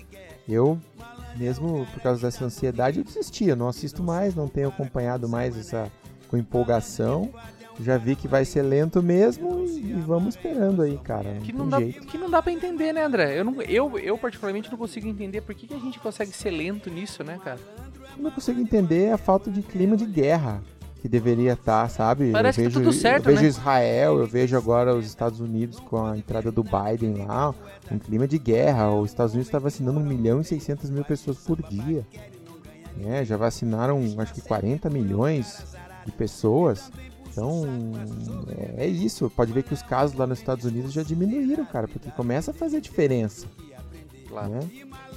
Eu, 0.49 0.79
mesmo 1.37 1.87
por 1.93 2.03
causa 2.03 2.23
dessa 2.23 2.45
ansiedade, 2.45 2.99
eu 2.99 3.05
desistia, 3.05 3.55
não 3.55 3.69
assisto 3.69 4.03
mais, 4.03 4.35
não 4.35 4.49
tenho 4.49 4.69
acompanhado 4.69 5.29
mais 5.29 5.57
essa 5.57 5.91
com 6.29 6.37
empolgação. 6.37 7.31
Já 7.81 7.97
vi 7.97 8.17
que 8.17 8.27
vai 8.27 8.45
ser 8.45 8.63
lento 8.63 9.01
mesmo 9.01 9.65
e, 9.65 9.91
e 9.91 9.93
vamos 9.95 10.35
esperando 10.35 10.83
aí, 10.83 10.99
cara. 10.99 11.35
Não 11.35 11.41
Que 11.43 11.53
não, 11.53 11.69
dá, 11.69 11.79
jeito. 11.79 12.07
que 12.09 12.19
não 12.19 12.29
dá 12.29 12.43
pra 12.43 12.51
entender, 12.51 12.93
né, 12.93 13.05
André? 13.05 13.39
Eu, 13.39 13.45
não, 13.45 13.63
eu, 13.63 13.99
eu, 14.01 14.19
particularmente, 14.19 14.69
não 14.69 14.77
consigo 14.77 15.07
entender 15.07 15.43
por 15.43 15.55
que, 15.55 15.69
que 15.69 15.75
a 15.75 15.79
gente 15.79 16.01
consegue 16.01 16.33
ser 16.33 16.51
lento 16.51 16.91
nisso, 16.91 17.23
né, 17.23 17.39
cara? 17.43 17.61
Eu 18.17 18.23
não 18.23 18.31
consigo 18.31 18.61
entender 18.61 19.13
a 19.13 19.19
falta 19.19 19.51
de 19.51 19.63
clima 19.63 19.97
de 19.97 20.07
guerra 20.07 20.63
que 21.01 21.09
deveria 21.09 21.53
estar, 21.53 21.89
sabe? 21.89 22.33
Parece 22.33 22.61
eu 22.61 22.69
que 22.69 22.75
tá 22.75 22.79
vejo, 22.81 22.91
tudo 22.91 23.01
certo, 23.01 23.27
eu 23.27 23.31
vejo 23.31 23.43
né? 23.43 23.49
Israel, 23.49 24.19
eu 24.19 24.27
vejo 24.27 24.57
agora 24.57 24.95
os 24.95 25.07
Estados 25.07 25.41
Unidos 25.41 25.79
com 25.79 26.05
a 26.05 26.17
entrada 26.17 26.51
do 26.51 26.65
Biden 26.65 27.25
lá, 27.25 27.55
um 27.91 27.99
clima 27.99 28.27
de 28.27 28.39
guerra. 28.39 28.91
Os 28.91 29.11
Estados 29.11 29.33
Unidos 29.33 29.49
está 29.49 29.59
vacinando 29.59 30.01
1 30.01 30.03
milhão 30.03 30.41
e 30.41 30.45
600 30.45 30.91
mil 30.91 31.05
pessoas 31.05 31.39
por 31.39 31.63
dia. 31.63 32.05
É, 33.07 33.25
já 33.25 33.37
vacinaram 33.37 34.03
acho 34.19 34.35
que 34.35 34.41
40 34.41 34.91
milhões 34.91 35.65
de 36.05 36.11
pessoas. 36.11 36.91
Então, 37.31 37.63
é, 38.77 38.85
é 38.85 38.87
isso. 38.89 39.31
Pode 39.31 39.53
ver 39.53 39.63
que 39.63 39.73
os 39.73 39.83
casos 39.83 40.17
lá 40.17 40.27
nos 40.27 40.41
Estados 40.41 40.65
Unidos 40.65 40.93
já 40.93 41.05
diminuíram, 41.05 41.65
cara, 41.65 41.87
porque 41.87 42.11
começa 42.11 42.51
a 42.51 42.55
fazer 42.55 42.81
diferença 42.81 43.47
Claro. 44.29 44.51
né? 44.51 44.61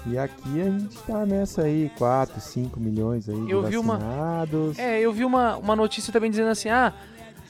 E 0.08 0.18
aqui 0.18 0.62
a 0.62 0.66
gente 0.66 0.98
tá 1.00 1.26
nessa 1.26 1.64
aí, 1.64 1.92
4, 1.98 2.40
5 2.42 2.80
milhões 2.80 3.28
aí 3.30 3.40
de 3.46 3.52
Eu 3.52 3.62
vi 3.64 3.78
uma- 3.78 3.98
vacinados. 3.98 4.80
É, 4.80 5.00
eu 5.00 5.12
vi 5.14 5.24
uma, 5.26 5.58
uma 5.58 5.76
notícia 5.76 6.12
também 6.12 6.30
dizendo 6.32 6.50
assim, 6.50 6.70
ah, 6.70 6.94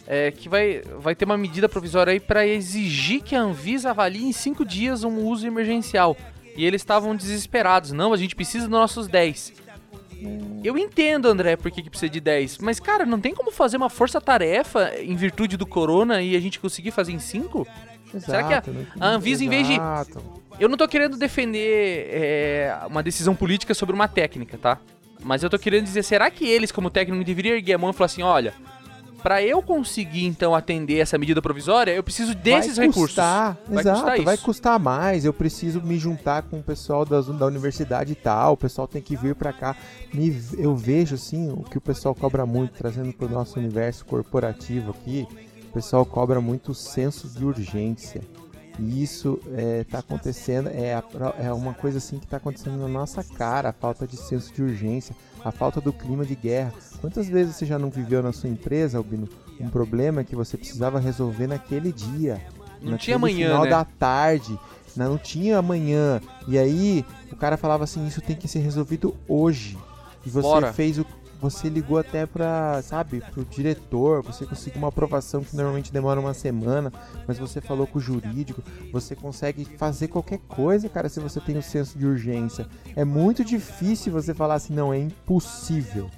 é, 0.08 0.32
que 0.32 0.50
vai, 0.50 0.82
vai 1.00 1.16
ter 1.16 1.24
uma 1.26 1.38
medida 1.38 1.70
provisória 1.70 2.12
aí 2.12 2.20
pra 2.20 2.46
exigir 2.46 3.22
que 3.22 3.36
a 3.36 3.42
Anvisa 3.42 3.92
avalie 3.92 4.26
em 4.26 4.34
cinco 4.34 4.66
dias 4.66 5.04
um 5.04 5.26
uso 5.28 5.48
emergencial. 5.48 6.18
E 6.58 6.66
eles 6.66 6.82
estavam 6.82 7.16
desesperados. 7.16 7.94
Não, 7.94 8.12
a 8.12 8.18
gente 8.18 8.36
precisa 8.36 8.66
dos 8.66 8.72
nossos 8.72 9.08
10. 9.08 9.54
Eu 10.64 10.78
entendo, 10.78 11.28
André, 11.28 11.56
por 11.56 11.72
que, 11.72 11.82
que 11.82 11.90
precisa 11.90 12.10
de 12.10 12.20
10. 12.20 12.58
Mas, 12.60 12.80
cara, 12.80 13.06
não 13.06 13.20
tem 13.20 13.34
como 13.34 13.50
fazer 13.52 13.78
uma 13.78 13.90
força-tarefa 13.90 14.94
em 15.00 15.16
virtude 15.16 15.58
do 15.58 15.66
corona 15.66 16.22
e 16.22 16.36
a 16.36 16.40
gente 16.40 16.60
conseguir 16.60 16.92
fazer 16.92 17.14
em 17.14 17.20
5? 17.20 17.66
Será 18.20 18.44
que 18.44 18.54
a- 18.54 18.58
Exato, 18.58 18.72
né? 18.72 18.86
a 19.00 19.08
Anvisa, 19.10 19.44
em 19.44 19.50
vez 19.50 19.68
de- 19.68 19.74
Exato. 19.74 20.22
Eu 20.60 20.70
não 20.70 20.78
tô 20.78 20.88
querendo 20.88 21.18
defender 21.18 22.08
é, 22.12 22.78
uma 22.88 23.02
decisão 23.02 23.36
política 23.36 23.74
sobre 23.74 23.96
uma 23.96 24.08
técnica, 24.08 24.58
tá? 24.58 24.78
Mas 25.24 25.44
eu 25.44 25.50
tô 25.50 25.58
querendo 25.58 25.84
dizer, 25.86 26.04
será 26.04 26.30
que 26.30 26.46
eles, 26.48 26.72
como 26.72 26.90
técnico, 26.90 27.24
deveriam 27.24 27.56
erguer 27.56 27.74
a 27.74 27.78
mão 27.78 27.90
e 27.92 27.94
falar 27.94 28.08
assim, 28.08 28.22
olha, 28.24 28.54
pra 29.24 29.42
eu 29.42 29.62
conseguir, 29.62 30.26
então, 30.26 30.54
atender 30.56 30.98
essa 30.98 31.16
medida 31.18 31.42
provisória, 31.42 31.92
eu 31.92 32.02
preciso 32.04 32.34
desses 32.36 32.78
vai 32.78 32.88
recursos. 32.88 33.16
Custar, 33.16 33.58
Vai 33.68 33.82
exato, 33.82 34.00
custar 34.02 34.22
vai 34.26 34.36
isso. 34.36 34.44
custar 34.44 34.80
mais. 34.80 35.26
Eu 35.26 35.34
preciso 35.34 35.82
me 35.82 35.98
juntar 35.98 36.42
com 36.44 36.58
o 36.60 36.64
pessoal 36.64 37.06
das, 37.06 37.28
da 37.28 37.46
universidade 37.46 38.12
e 38.14 38.16
tal. 38.16 38.54
O 38.54 38.58
pessoal 38.58 38.88
tem 38.88 39.02
que 39.02 39.16
vir 39.16 39.36
pra 39.36 39.54
cá. 39.54 39.76
Me- 40.14 40.36
eu 40.58 40.76
vejo, 40.76 41.14
assim, 41.16 41.52
o 41.52 41.62
que 41.64 41.78
o 41.78 41.82
pessoal 41.82 42.14
cobra 42.16 42.46
muito, 42.48 42.74
trazendo 42.74 43.14
pro 43.14 43.30
nosso 43.30 43.60
universo 43.60 44.04
corporativo 44.06 44.90
aqui. 44.92 45.28
O 45.72 45.74
pessoal 45.74 46.06
cobra 46.06 46.42
muito 46.42 46.74
senso 46.74 47.30
de 47.30 47.46
urgência. 47.46 48.22
E 48.78 49.02
isso 49.02 49.40
está 49.82 50.00
acontecendo, 50.00 50.68
é, 50.70 50.96
a 50.96 51.02
pro- 51.02 51.34
é 51.40 51.52
uma 51.54 51.74
coisa 51.74 51.98
assim 51.98 52.20
que 52.20 52.26
está 52.26 52.38
acontecendo 52.38 52.78
na 52.78 52.88
nossa 52.90 53.24
cara, 53.24 53.70
a 53.70 53.74
falta 53.74 54.06
de 54.06 54.18
senso 54.18 54.54
de 54.54 54.62
urgência, 54.62 55.16
a 55.46 55.52
falta 55.52 55.80
do 55.80 55.94
clima 55.94 56.26
de 56.26 56.36
guerra. 56.36 56.74
Quantas 57.00 57.28
vezes 57.30 57.56
você 57.56 57.66
já 57.66 57.80
não 57.80 57.90
viveu 57.90 58.22
na 58.22 58.34
sua 58.34 58.50
empresa, 58.50 58.98
Albino, 58.98 59.30
um 59.60 59.70
problema 59.70 60.24
que 60.26 60.36
você 60.36 60.58
precisava 60.58 61.00
resolver 61.00 61.48
naquele 61.48 61.92
dia? 61.92 62.42
Não 62.82 62.98
tinha 62.98 63.16
amanhã, 63.16 63.48
final 63.48 63.64
né? 63.64 63.70
da 63.70 63.86
tarde, 63.86 64.60
não, 64.96 65.12
não 65.12 65.18
tinha 65.18 65.58
amanhã. 65.60 66.20
E 66.48 66.58
aí 66.58 67.06
o 67.32 67.36
cara 67.38 67.56
falava 67.56 67.86
assim, 67.86 68.06
isso 68.08 68.20
tem 68.20 68.36
que 68.36 68.48
ser 68.48 68.60
resolvido 68.60 69.16
hoje. 69.26 69.78
E 70.26 70.30
você 70.30 70.42
Bora. 70.42 70.74
fez 70.74 70.98
o 70.98 71.06
você 71.42 71.68
ligou 71.68 71.98
até 71.98 72.26
pra, 72.26 72.82
sabe, 72.84 73.22
pro 73.32 73.44
diretor, 73.44 74.22
você 74.22 74.46
conseguiu 74.46 74.78
uma 74.80 74.90
aprovação 74.90 75.44
que 75.44 75.56
normalmente 75.56 75.92
demora 75.92 76.20
uma 76.20 76.34
semana, 76.36 76.94
mas 77.28 77.40
você 77.40 77.60
falou 77.60 77.88
com 77.88 77.98
o 77.98 78.02
jurídico, 78.02 78.62
você 78.94 79.16
consegue 79.16 79.66
fazer 79.66 80.08
qualquer 80.08 80.38
coisa, 80.48 80.88
cara, 80.88 81.10
se 81.10 81.20
você 81.20 81.40
tem 81.40 81.58
o 81.58 81.64
senso 81.64 81.98
de 81.98 82.06
urgência. 82.06 82.68
É 82.96 83.04
muito 83.04 83.44
difícil 83.44 84.14
você 84.14 84.34
falar 84.36 84.54
assim, 84.56 84.74
não, 84.74 84.94
é 84.94 85.00
impossível. 85.00 86.10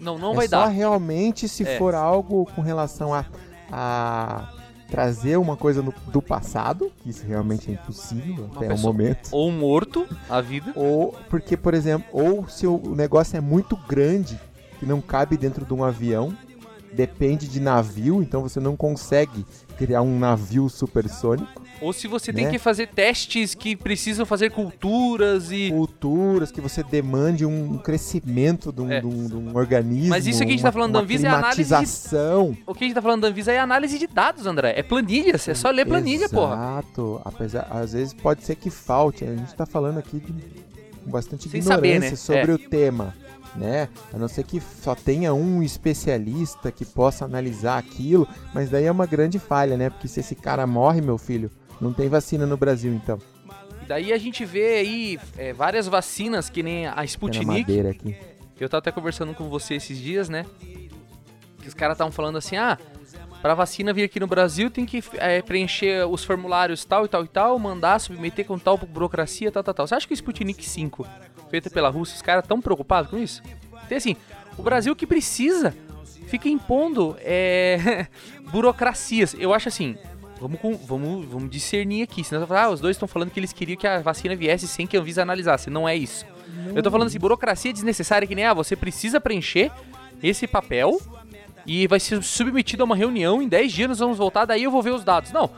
Não, 0.00 0.18
não 0.18 0.32
é 0.32 0.36
vai 0.36 0.48
só 0.48 0.60
dar. 0.60 0.68
realmente 0.68 1.46
se 1.46 1.62
É. 1.62 1.76
for 1.76 1.94
algo 1.94 2.46
com 2.56 2.62
relação 2.62 3.12
a, 3.12 3.26
a 3.70 4.52
trazer 4.90 5.36
uma 5.36 5.56
coisa 5.56 5.82
no- 5.82 5.94
do 6.10 6.20
passado, 6.22 6.90
que 7.02 7.10
isso 7.10 7.24
realmente 7.26 7.70
é 7.70 7.74
impossível 7.74 8.46
Uma 8.50 8.56
até 8.64 8.74
o 8.74 8.78
momento. 8.78 9.28
Ou 9.30 9.52
morto, 9.52 10.06
a 10.28 10.40
vida. 10.40 10.72
Ou 10.74 11.12
porque, 11.28 11.56
por 11.56 11.74
exemplo, 11.74 12.08
ou 12.12 12.48
se 12.48 12.66
o 12.66 12.94
negócio 12.96 13.36
é 13.36 13.40
muito 13.40 13.76
grande, 13.88 14.40
que 14.80 14.86
não 14.86 15.00
cabe 15.00 15.36
dentro 15.36 15.64
de 15.64 15.72
um 15.72 15.84
avião, 15.84 16.34
depende 16.92 17.46
de 17.46 17.60
navio, 17.60 18.20
então 18.20 18.42
você 18.42 18.58
não 18.58 18.76
consegue 18.76 19.46
criar 19.78 20.02
um 20.02 20.18
navio 20.18 20.68
supersônico. 20.68 21.62
Ou 21.80 21.92
se 21.92 22.06
você 22.08 22.30
tem 22.32 22.44
Né? 22.46 22.50
que 22.50 22.58
fazer 22.58 22.88
testes 22.88 23.54
que 23.54 23.74
precisam 23.76 24.26
fazer 24.26 24.50
culturas 24.50 25.50
e. 25.52 25.70
Culturas 25.70 26.50
que 26.50 26.60
você 26.60 26.82
demande 26.82 27.46
um 27.46 27.78
crescimento 27.78 28.70
de 28.72 28.82
um, 28.82 28.90
É. 28.90 29.00
de 29.00 29.06
um- 29.06 29.26
de 29.28 29.34
um 29.36 29.56
organismo. 29.56 30.08
Mas 30.10 30.26
isso 30.26 30.42
aqui 30.42 30.50
a 30.50 30.52
gente 30.54 30.62
tá 30.62 30.68
uma- 30.68 30.72
falando 30.72 30.92
da 30.92 30.98
Anvisa 30.98 31.26
é 31.28 31.30
análise 31.30 31.74
de-. 31.74 32.62
O 32.66 32.74
que 32.74 32.84
a 32.84 32.86
gente 32.86 32.94
tá 32.94 33.00
falando 33.00 33.22
da 33.22 33.28
Anvisa 33.28 33.52
é 33.52 33.58
análise 33.58 33.98
de 33.98 34.06
dados, 34.06 34.44
André. 34.46 34.74
É 34.76 34.82
planilhas. 34.82 35.48
É 35.48 35.54
só 35.54 35.70
ler 35.70 35.86
planilha, 35.86 36.28
porra. 36.28 36.54
Exato. 36.54 37.20
Apesar, 37.24 37.66
às 37.70 37.92
vezes 37.94 38.12
pode 38.12 38.42
ser 38.44 38.56
que 38.56 38.68
falte. 38.68 39.24
A 39.24 39.34
gente 39.34 39.54
tá 39.54 39.64
falando 39.64 39.98
aqui 39.98 40.18
de 40.20 40.34
bastante 41.06 41.48
Sem 41.48 41.60
ignorância 41.60 41.76
saber, 41.96 42.00
né? 42.10 42.16
sobre 42.16 42.52
É. 42.52 42.54
o 42.54 42.58
tema. 42.58 43.14
Né? 43.56 43.88
A 44.12 44.16
não 44.16 44.28
ser 44.28 44.44
que 44.44 44.60
só 44.60 44.94
tenha 44.94 45.34
um 45.34 45.62
especialista 45.62 46.70
que 46.70 46.84
possa 46.84 47.24
analisar 47.24 47.78
aquilo, 47.78 48.28
mas 48.54 48.70
daí 48.70 48.84
é 48.84 48.92
uma 48.92 49.06
grande 49.06 49.38
falha, 49.40 49.76
né? 49.76 49.90
Porque 49.90 50.06
se 50.06 50.20
esse 50.20 50.36
cara 50.36 50.66
morre, 50.66 51.00
meu 51.00 51.18
filho, 51.18 51.50
não 51.80 51.92
tem 51.92 52.08
vacina 52.08 52.46
no 52.46 52.56
Brasil, 52.56 52.92
então. 52.92 53.18
E 53.82 53.86
daí 53.86 54.12
a 54.12 54.18
gente 54.18 54.44
vê 54.44 54.78
aí 54.78 55.18
é, 55.36 55.52
várias 55.52 55.88
vacinas, 55.88 56.48
que 56.48 56.62
nem 56.62 56.86
a 56.86 56.90
Tem 56.92 56.96
na 56.98 57.04
Sputnik. 57.04 57.46
madeira 57.46 57.90
aqui. 57.90 58.16
Eu 58.58 58.68
tava 58.68 58.78
até 58.78 58.92
conversando 58.92 59.34
com 59.34 59.48
você 59.48 59.74
esses 59.74 59.98
dias, 59.98 60.28
né? 60.28 60.44
Que 61.60 61.66
os 61.66 61.74
caras 61.74 61.94
estavam 61.94 62.12
falando 62.12 62.38
assim, 62.38 62.56
ah, 62.56 62.78
pra 63.40 63.54
vacina 63.54 63.92
vir 63.92 64.04
aqui 64.04 64.20
no 64.20 64.26
Brasil 64.26 64.70
tem 64.70 64.84
que 64.84 65.02
é, 65.14 65.40
preencher 65.42 66.06
os 66.06 66.22
formulários 66.22 66.84
tal 66.84 67.04
e 67.06 67.08
tal 67.08 67.24
e 67.24 67.28
tal, 67.28 67.58
mandar, 67.58 67.98
submeter 67.98 68.44
com 68.46 68.58
tal 68.58 68.76
burocracia, 68.76 69.50
tal, 69.50 69.62
tal, 69.64 69.74
tal. 69.74 69.86
Você 69.86 69.94
acha 69.94 70.06
que 70.06 70.12
o 70.12 70.14
Sputnik 70.14 70.64
5, 70.64 71.06
feita 71.50 71.68
pela 71.68 71.88
Rússia, 71.88 72.16
os 72.16 72.22
caras 72.22 72.46
tão 72.46 72.60
preocupados 72.60 73.10
com 73.10 73.18
isso? 73.18 73.42
Tem 73.88 73.98
assim, 73.98 74.16
o 74.56 74.62
Brasil 74.62 74.94
que 74.94 75.06
precisa 75.06 75.74
fica 76.26 76.48
impondo 76.48 77.16
é, 77.20 78.06
burocracias. 78.52 79.34
Eu 79.38 79.52
acho 79.52 79.68
assim, 79.68 79.96
vamos, 80.40 80.60
com- 80.60 80.76
vamos, 80.76 81.26
vamos 81.26 81.50
discernir 81.50 82.02
aqui. 82.02 82.22
Senão 82.22 82.46
falar, 82.46 82.64
ah, 82.64 82.70
os 82.70 82.80
dois 82.80 82.96
estão 82.96 83.08
falando 83.08 83.30
que 83.30 83.40
eles 83.40 83.52
queriam 83.52 83.76
que 83.76 83.86
a 83.86 84.00
vacina 84.00 84.36
viesse 84.36 84.68
sem 84.68 84.86
que 84.86 84.96
a 84.96 85.00
Anvisa 85.00 85.22
analisasse. 85.22 85.68
Não 85.70 85.88
é 85.88 85.96
isso. 85.96 86.24
Eu 86.74 86.82
tô 86.82 86.90
falando 86.90 87.08
assim, 87.08 87.18
burocracia 87.18 87.72
desnecessária 87.72 88.26
que 88.28 88.34
nem, 88.34 88.44
ah, 88.44 88.54
você 88.54 88.76
precisa 88.76 89.20
preencher 89.20 89.70
esse 90.22 90.46
papel 90.46 91.00
e 91.66 91.86
vai 91.86 92.00
ser 92.00 92.22
submetido 92.22 92.82
a 92.82 92.86
uma 92.86 92.96
reunião, 92.96 93.42
em 93.42 93.48
10 93.48 93.72
dias 93.72 93.88
nós 93.88 93.98
vamos 93.98 94.18
voltar, 94.18 94.44
daí 94.44 94.62
eu 94.64 94.70
vou 94.70 94.82
ver 94.82 94.92
os 94.92 95.04
dados. 95.04 95.30
Não, 95.32 95.50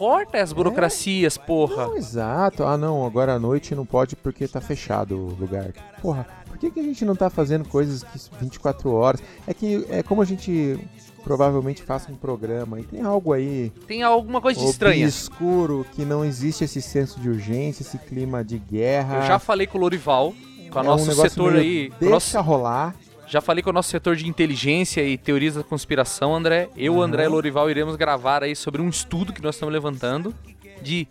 corta 0.00 0.38
as 0.40 0.50
burocracias, 0.52 1.36
porra. 1.36 1.86
Não, 1.88 1.96
exato. 1.96 2.64
Ah, 2.64 2.78
não, 2.78 3.04
agora 3.04 3.34
à 3.34 3.38
noite 3.38 3.74
não 3.74 3.84
pode 3.84 4.16
porque 4.16 4.48
tá 4.48 4.58
fechado 4.60 5.14
o 5.14 5.36
lugar. 5.38 5.72
Porra, 6.00 6.26
por 6.46 6.56
que, 6.56 6.70
que 6.70 6.80
a 6.80 6.82
gente 6.82 7.04
não 7.04 7.14
tá 7.14 7.28
fazendo 7.28 7.68
coisas 7.68 8.02
que 8.02 8.18
24 8.40 8.90
horas? 8.92 9.22
É 9.46 9.52
que 9.52 9.86
é 9.90 10.02
como 10.02 10.22
a 10.22 10.24
gente 10.24 10.78
provavelmente 11.22 11.82
faça 11.82 12.10
um 12.10 12.16
programa 12.16 12.80
e 12.80 12.82
tem 12.82 13.02
algo 13.02 13.34
aí 13.34 13.70
Tem 13.86 14.02
alguma 14.02 14.40
coisa 14.40 14.58
de 14.58 14.64
estranha. 14.66 15.04
obscuro 15.04 15.84
que 15.92 16.02
não 16.02 16.24
existe 16.24 16.64
esse 16.64 16.80
senso 16.80 17.20
de 17.20 17.28
urgência, 17.28 17.82
esse 17.82 17.98
clima 17.98 18.42
de 18.42 18.58
guerra. 18.58 19.16
Eu 19.16 19.22
já 19.26 19.38
falei 19.38 19.66
com 19.66 19.76
o 19.76 19.80
Lorival, 19.82 20.32
com 20.70 20.78
o 20.78 20.82
é 20.82 20.86
nosso 20.86 21.10
um 21.10 21.14
setor 21.14 21.56
aí, 21.56 21.92
Deixa 22.00 22.14
nosso- 22.14 22.40
rolar. 22.40 22.94
Já 23.30 23.40
falei 23.40 23.62
com 23.62 23.70
o 23.70 23.72
nosso 23.72 23.88
setor 23.90 24.16
de 24.16 24.26
inteligência 24.28 25.02
e 25.02 25.16
teorias 25.16 25.54
da 25.54 25.62
conspiração, 25.62 26.34
André. 26.34 26.68
Eu, 26.76 26.94
Uhum. 26.94 27.02
André 27.02 27.28
Lorival 27.28 27.70
iremos 27.70 27.96
gravar 27.96 28.42
aí 28.42 28.56
sobre 28.56 28.82
um 28.82 28.88
estudo 28.88 29.32
que 29.32 29.40
nós 29.42 29.54
estamos 29.54 29.72
levantando 29.72 30.34
de 30.82 31.06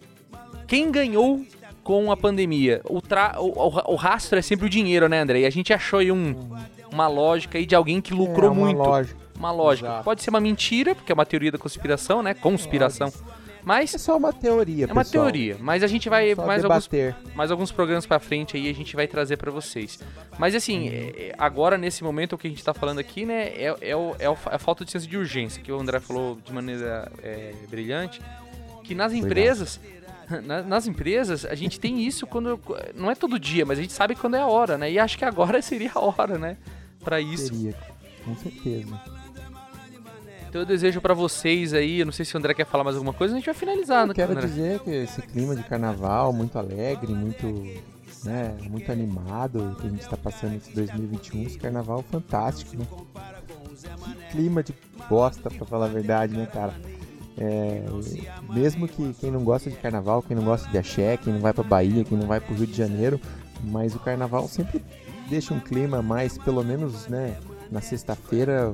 quem 0.68 0.92
ganhou 0.92 1.44
com 1.84 2.12
a 2.12 2.18
pandemia. 2.18 2.82
O, 2.84 3.02
tra- 3.02 3.36
o, 3.40 3.48
o- 3.48 3.94
o 3.94 3.96
rastro 3.96 4.38
é 4.38 4.42
sempre 4.42 4.66
o 4.66 4.70
dinheiro, 4.70 5.08
né, 5.08 5.22
André? 5.22 5.40
E 5.40 5.46
a 5.46 5.50
gente 5.50 5.72
achou 5.74 6.00
aí 6.00 6.12
um, 6.12 6.36
uma 6.92 7.08
lógica 7.08 7.58
aí 7.58 7.66
de 7.66 7.74
alguém 7.74 8.02
que 8.02 8.14
lucrou 8.14 8.50
é 8.50 8.52
uma 8.52 8.66
muito. 8.66 8.78
Lógica. 8.78 9.18
Uma 9.38 9.52
lógica. 9.52 9.88
Exato. 9.88 10.04
Pode 10.04 10.22
ser 10.22 10.30
uma 10.30 10.42
mentira, 10.42 10.94
porque 10.94 11.12
é 11.14 11.16
uma 11.16 11.26
teoria 11.26 11.52
da 11.52 11.58
conspiração, 11.58 12.22
né? 12.22 12.34
Conspiração. 12.34 13.12
Mas 13.64 13.94
É 13.94 13.98
só 13.98 14.18
uma 14.18 14.32
teoria, 14.34 14.86
é 14.86 14.92
uma 14.92 15.04
pessoal. 15.04 15.26
teoria. 15.26 15.58
Mas 15.60 15.84
a 15.84 15.88
gente 15.88 16.08
vai. 16.10 16.34
Só 16.36 16.46
Mais 16.46 16.64
alguns, 16.64 16.88
debater. 16.88 17.16
mais 17.36 17.52
alguns 17.52 17.72
programas 17.72 18.06
pra 18.06 18.20
frente 18.20 18.56
aí 18.58 18.70
a 18.70 18.74
gente 18.74 18.96
vai 18.96 19.08
trazer 19.08 19.38
pra 19.38 19.52
vocês. 19.52 20.00
Mas 20.38 20.56
assim, 20.56 20.88
é- 20.90 21.30
é- 21.30 21.36
agora 21.38 21.78
nesse 21.78 22.04
momento 22.04 22.34
o 22.34 22.38
que 22.38 22.48
a 22.48 22.50
gente 22.50 22.64
tá 22.64 22.74
falando 22.74 23.00
aqui, 23.00 23.26
né? 23.26 23.48
É, 23.50 23.76
é, 23.82 23.96
o- 23.96 24.16
é 24.18 24.26
é 24.26 24.56
a 24.56 24.58
falta 24.60 24.86
de 24.86 24.92
senso 24.92 25.08
de 25.08 25.18
urgência, 25.18 25.62
que 25.62 25.72
o 25.72 25.80
André 25.80 26.00
falou 26.00 26.38
de 26.44 26.54
maneira 26.54 27.12
é, 27.22 27.54
brilhante. 27.70 28.22
Que 28.84 28.96
nas 28.96 29.14
empresas. 29.14 29.80
na- 30.46 30.62
Nas 30.62 30.88
empresas, 30.88 31.44
a 31.46 31.56
gente 31.56 31.80
tem 31.80 32.02
isso 32.06 32.26
quando. 32.28 32.60
Não 32.96 33.10
é 33.12 33.16
todo 33.16 33.38
dia, 33.40 33.66
mas 33.66 33.78
a 33.80 33.82
gente 33.82 33.94
sabe 33.94 34.16
quando 34.16 34.36
é 34.36 34.40
a 34.40 34.48
hora, 34.48 34.78
né? 34.78 34.92
E 34.92 34.98
acho 35.00 35.18
que 35.18 35.26
agora 35.26 35.62
seria 35.64 35.92
a 35.94 36.00
hora, 36.00 36.38
né? 36.38 36.56
Pra 37.04 37.20
isso. 37.20 37.52
Teria, 37.52 37.76
com 38.26 38.36
certeza. 38.36 39.19
Então 40.50 40.62
eu 40.62 40.66
desejo 40.66 41.00
pra 41.00 41.14
vocês 41.14 41.74
aí, 41.76 42.00
eu 42.00 42.06
não 42.08 42.12
sei 42.12 42.26
se 42.26 42.34
o 42.34 42.38
André 42.40 42.56
quer 42.56 42.66
falar 42.66 42.84
mais 42.84 42.96
alguma 42.96 43.14
coisa, 43.14 43.36
a 43.36 43.38
gente 43.38 43.46
vai 43.46 43.54
finalizar, 43.54 44.08
né, 44.08 44.12
Eu 44.12 44.16
quero 44.16 44.32
André? 44.32 44.48
dizer 44.48 44.80
que 44.80 44.90
esse 44.90 45.22
clima 45.22 45.56
de 45.56 45.62
carnaval 45.64 46.34
muito 46.34 46.58
alegre, 46.58 47.14
muito, 47.14 47.46
né, 48.24 48.58
muito 48.68 48.92
animado 48.92 49.78
que 49.80 49.86
a 49.86 49.90
gente 49.92 50.02
está 50.02 50.18
passando 50.18 50.56
esse 50.56 50.74
2021, 50.74 51.44
esse 51.44 51.60
carnaval 51.60 52.04
fantástico, 52.12 52.76
né? 52.76 52.86
Que 54.32 54.38
clima 54.38 54.64
de 54.64 54.74
bosta, 55.08 55.52
pra 55.52 55.68
falar 55.68 55.86
a 55.86 55.90
verdade, 55.90 56.36
né, 56.36 56.48
cara? 56.52 56.74
É, 57.38 57.84
mesmo 58.52 58.88
que 58.88 59.14
quem 59.14 59.30
não 59.30 59.44
gosta 59.44 59.70
de 59.70 59.76
carnaval, 59.78 60.24
quem 60.24 60.36
não 60.36 60.44
gosta 60.44 60.68
de 60.70 60.78
axé, 60.80 61.16
quem 61.16 61.32
não 61.32 61.40
vai 61.42 61.54
pra 61.54 61.64
Bahia, 61.64 62.04
quem 62.04 62.18
não 62.18 62.26
vai 62.28 62.40
pro 62.42 62.56
Rio 62.56 62.66
de 62.66 62.74
Janeiro, 62.76 63.22
mas 63.66 63.94
o 63.96 64.00
carnaval 64.00 64.48
sempre 64.48 64.84
deixa 65.30 65.54
um 65.54 65.60
clima 65.60 66.02
mais, 66.02 66.40
pelo 66.40 66.64
menos, 66.64 67.08
né, 67.08 67.38
na 67.72 67.82
sexta-feira, 67.82 68.74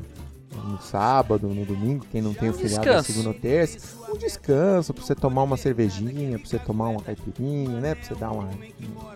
no 0.64 0.82
sábado, 0.82 1.48
no 1.48 1.66
domingo, 1.66 2.06
quem 2.12 2.22
não 2.22 2.34
tem 2.34 2.50
o 2.50 2.54
feriado 2.54 2.86
na 2.86 3.04
segunda 3.04 3.30
ou 3.30 3.34
terça, 3.34 3.78
um 4.12 4.18
descanso 4.18 4.94
pra 4.94 5.04
você 5.04 5.16
tomar 5.16 5.44
uma 5.44 5.58
cervejinha, 5.58 6.40
pra 6.40 6.48
você 6.48 6.60
tomar 6.60 6.90
uma 6.90 7.02
caipirinha, 7.02 7.80
né, 7.80 7.96
pra 7.96 8.04
você 8.04 8.16
dar 8.16 8.32
uma, 8.32 8.50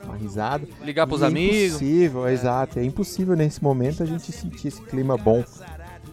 uma 0.04 0.16
risada. 0.16 0.68
Ligar 0.82 1.08
pros 1.08 1.22
E 1.22 1.24
é 1.24 1.28
amigos. 1.28 1.68
impossível, 1.68 2.28
exato. 2.30 2.80
É 2.80 2.84
impossível 2.84 3.36
nesse 3.36 3.64
momento 3.64 4.04
a 4.04 4.06
gente 4.06 4.32
sentir 4.32 4.68
esse 4.68 4.82
clima 4.82 5.18
bom. 5.18 5.44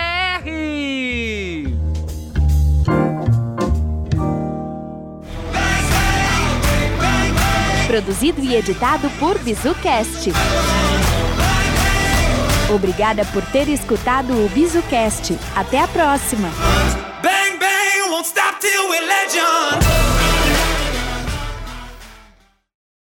produzido 7.95 8.43
e 8.43 8.53
editado 8.57 9.09
por 9.11 9.39
BizuCast. 9.39 10.29
Obrigada 12.69 13.23
por 13.23 13.41
ter 13.45 13.69
escutado 13.69 14.33
o 14.33 14.49
BizuCast. 14.49 15.39
Até 15.55 15.79
a 15.79 15.87
próxima! 15.87 16.49
Bang, 17.23 17.57
bang, 17.57 18.09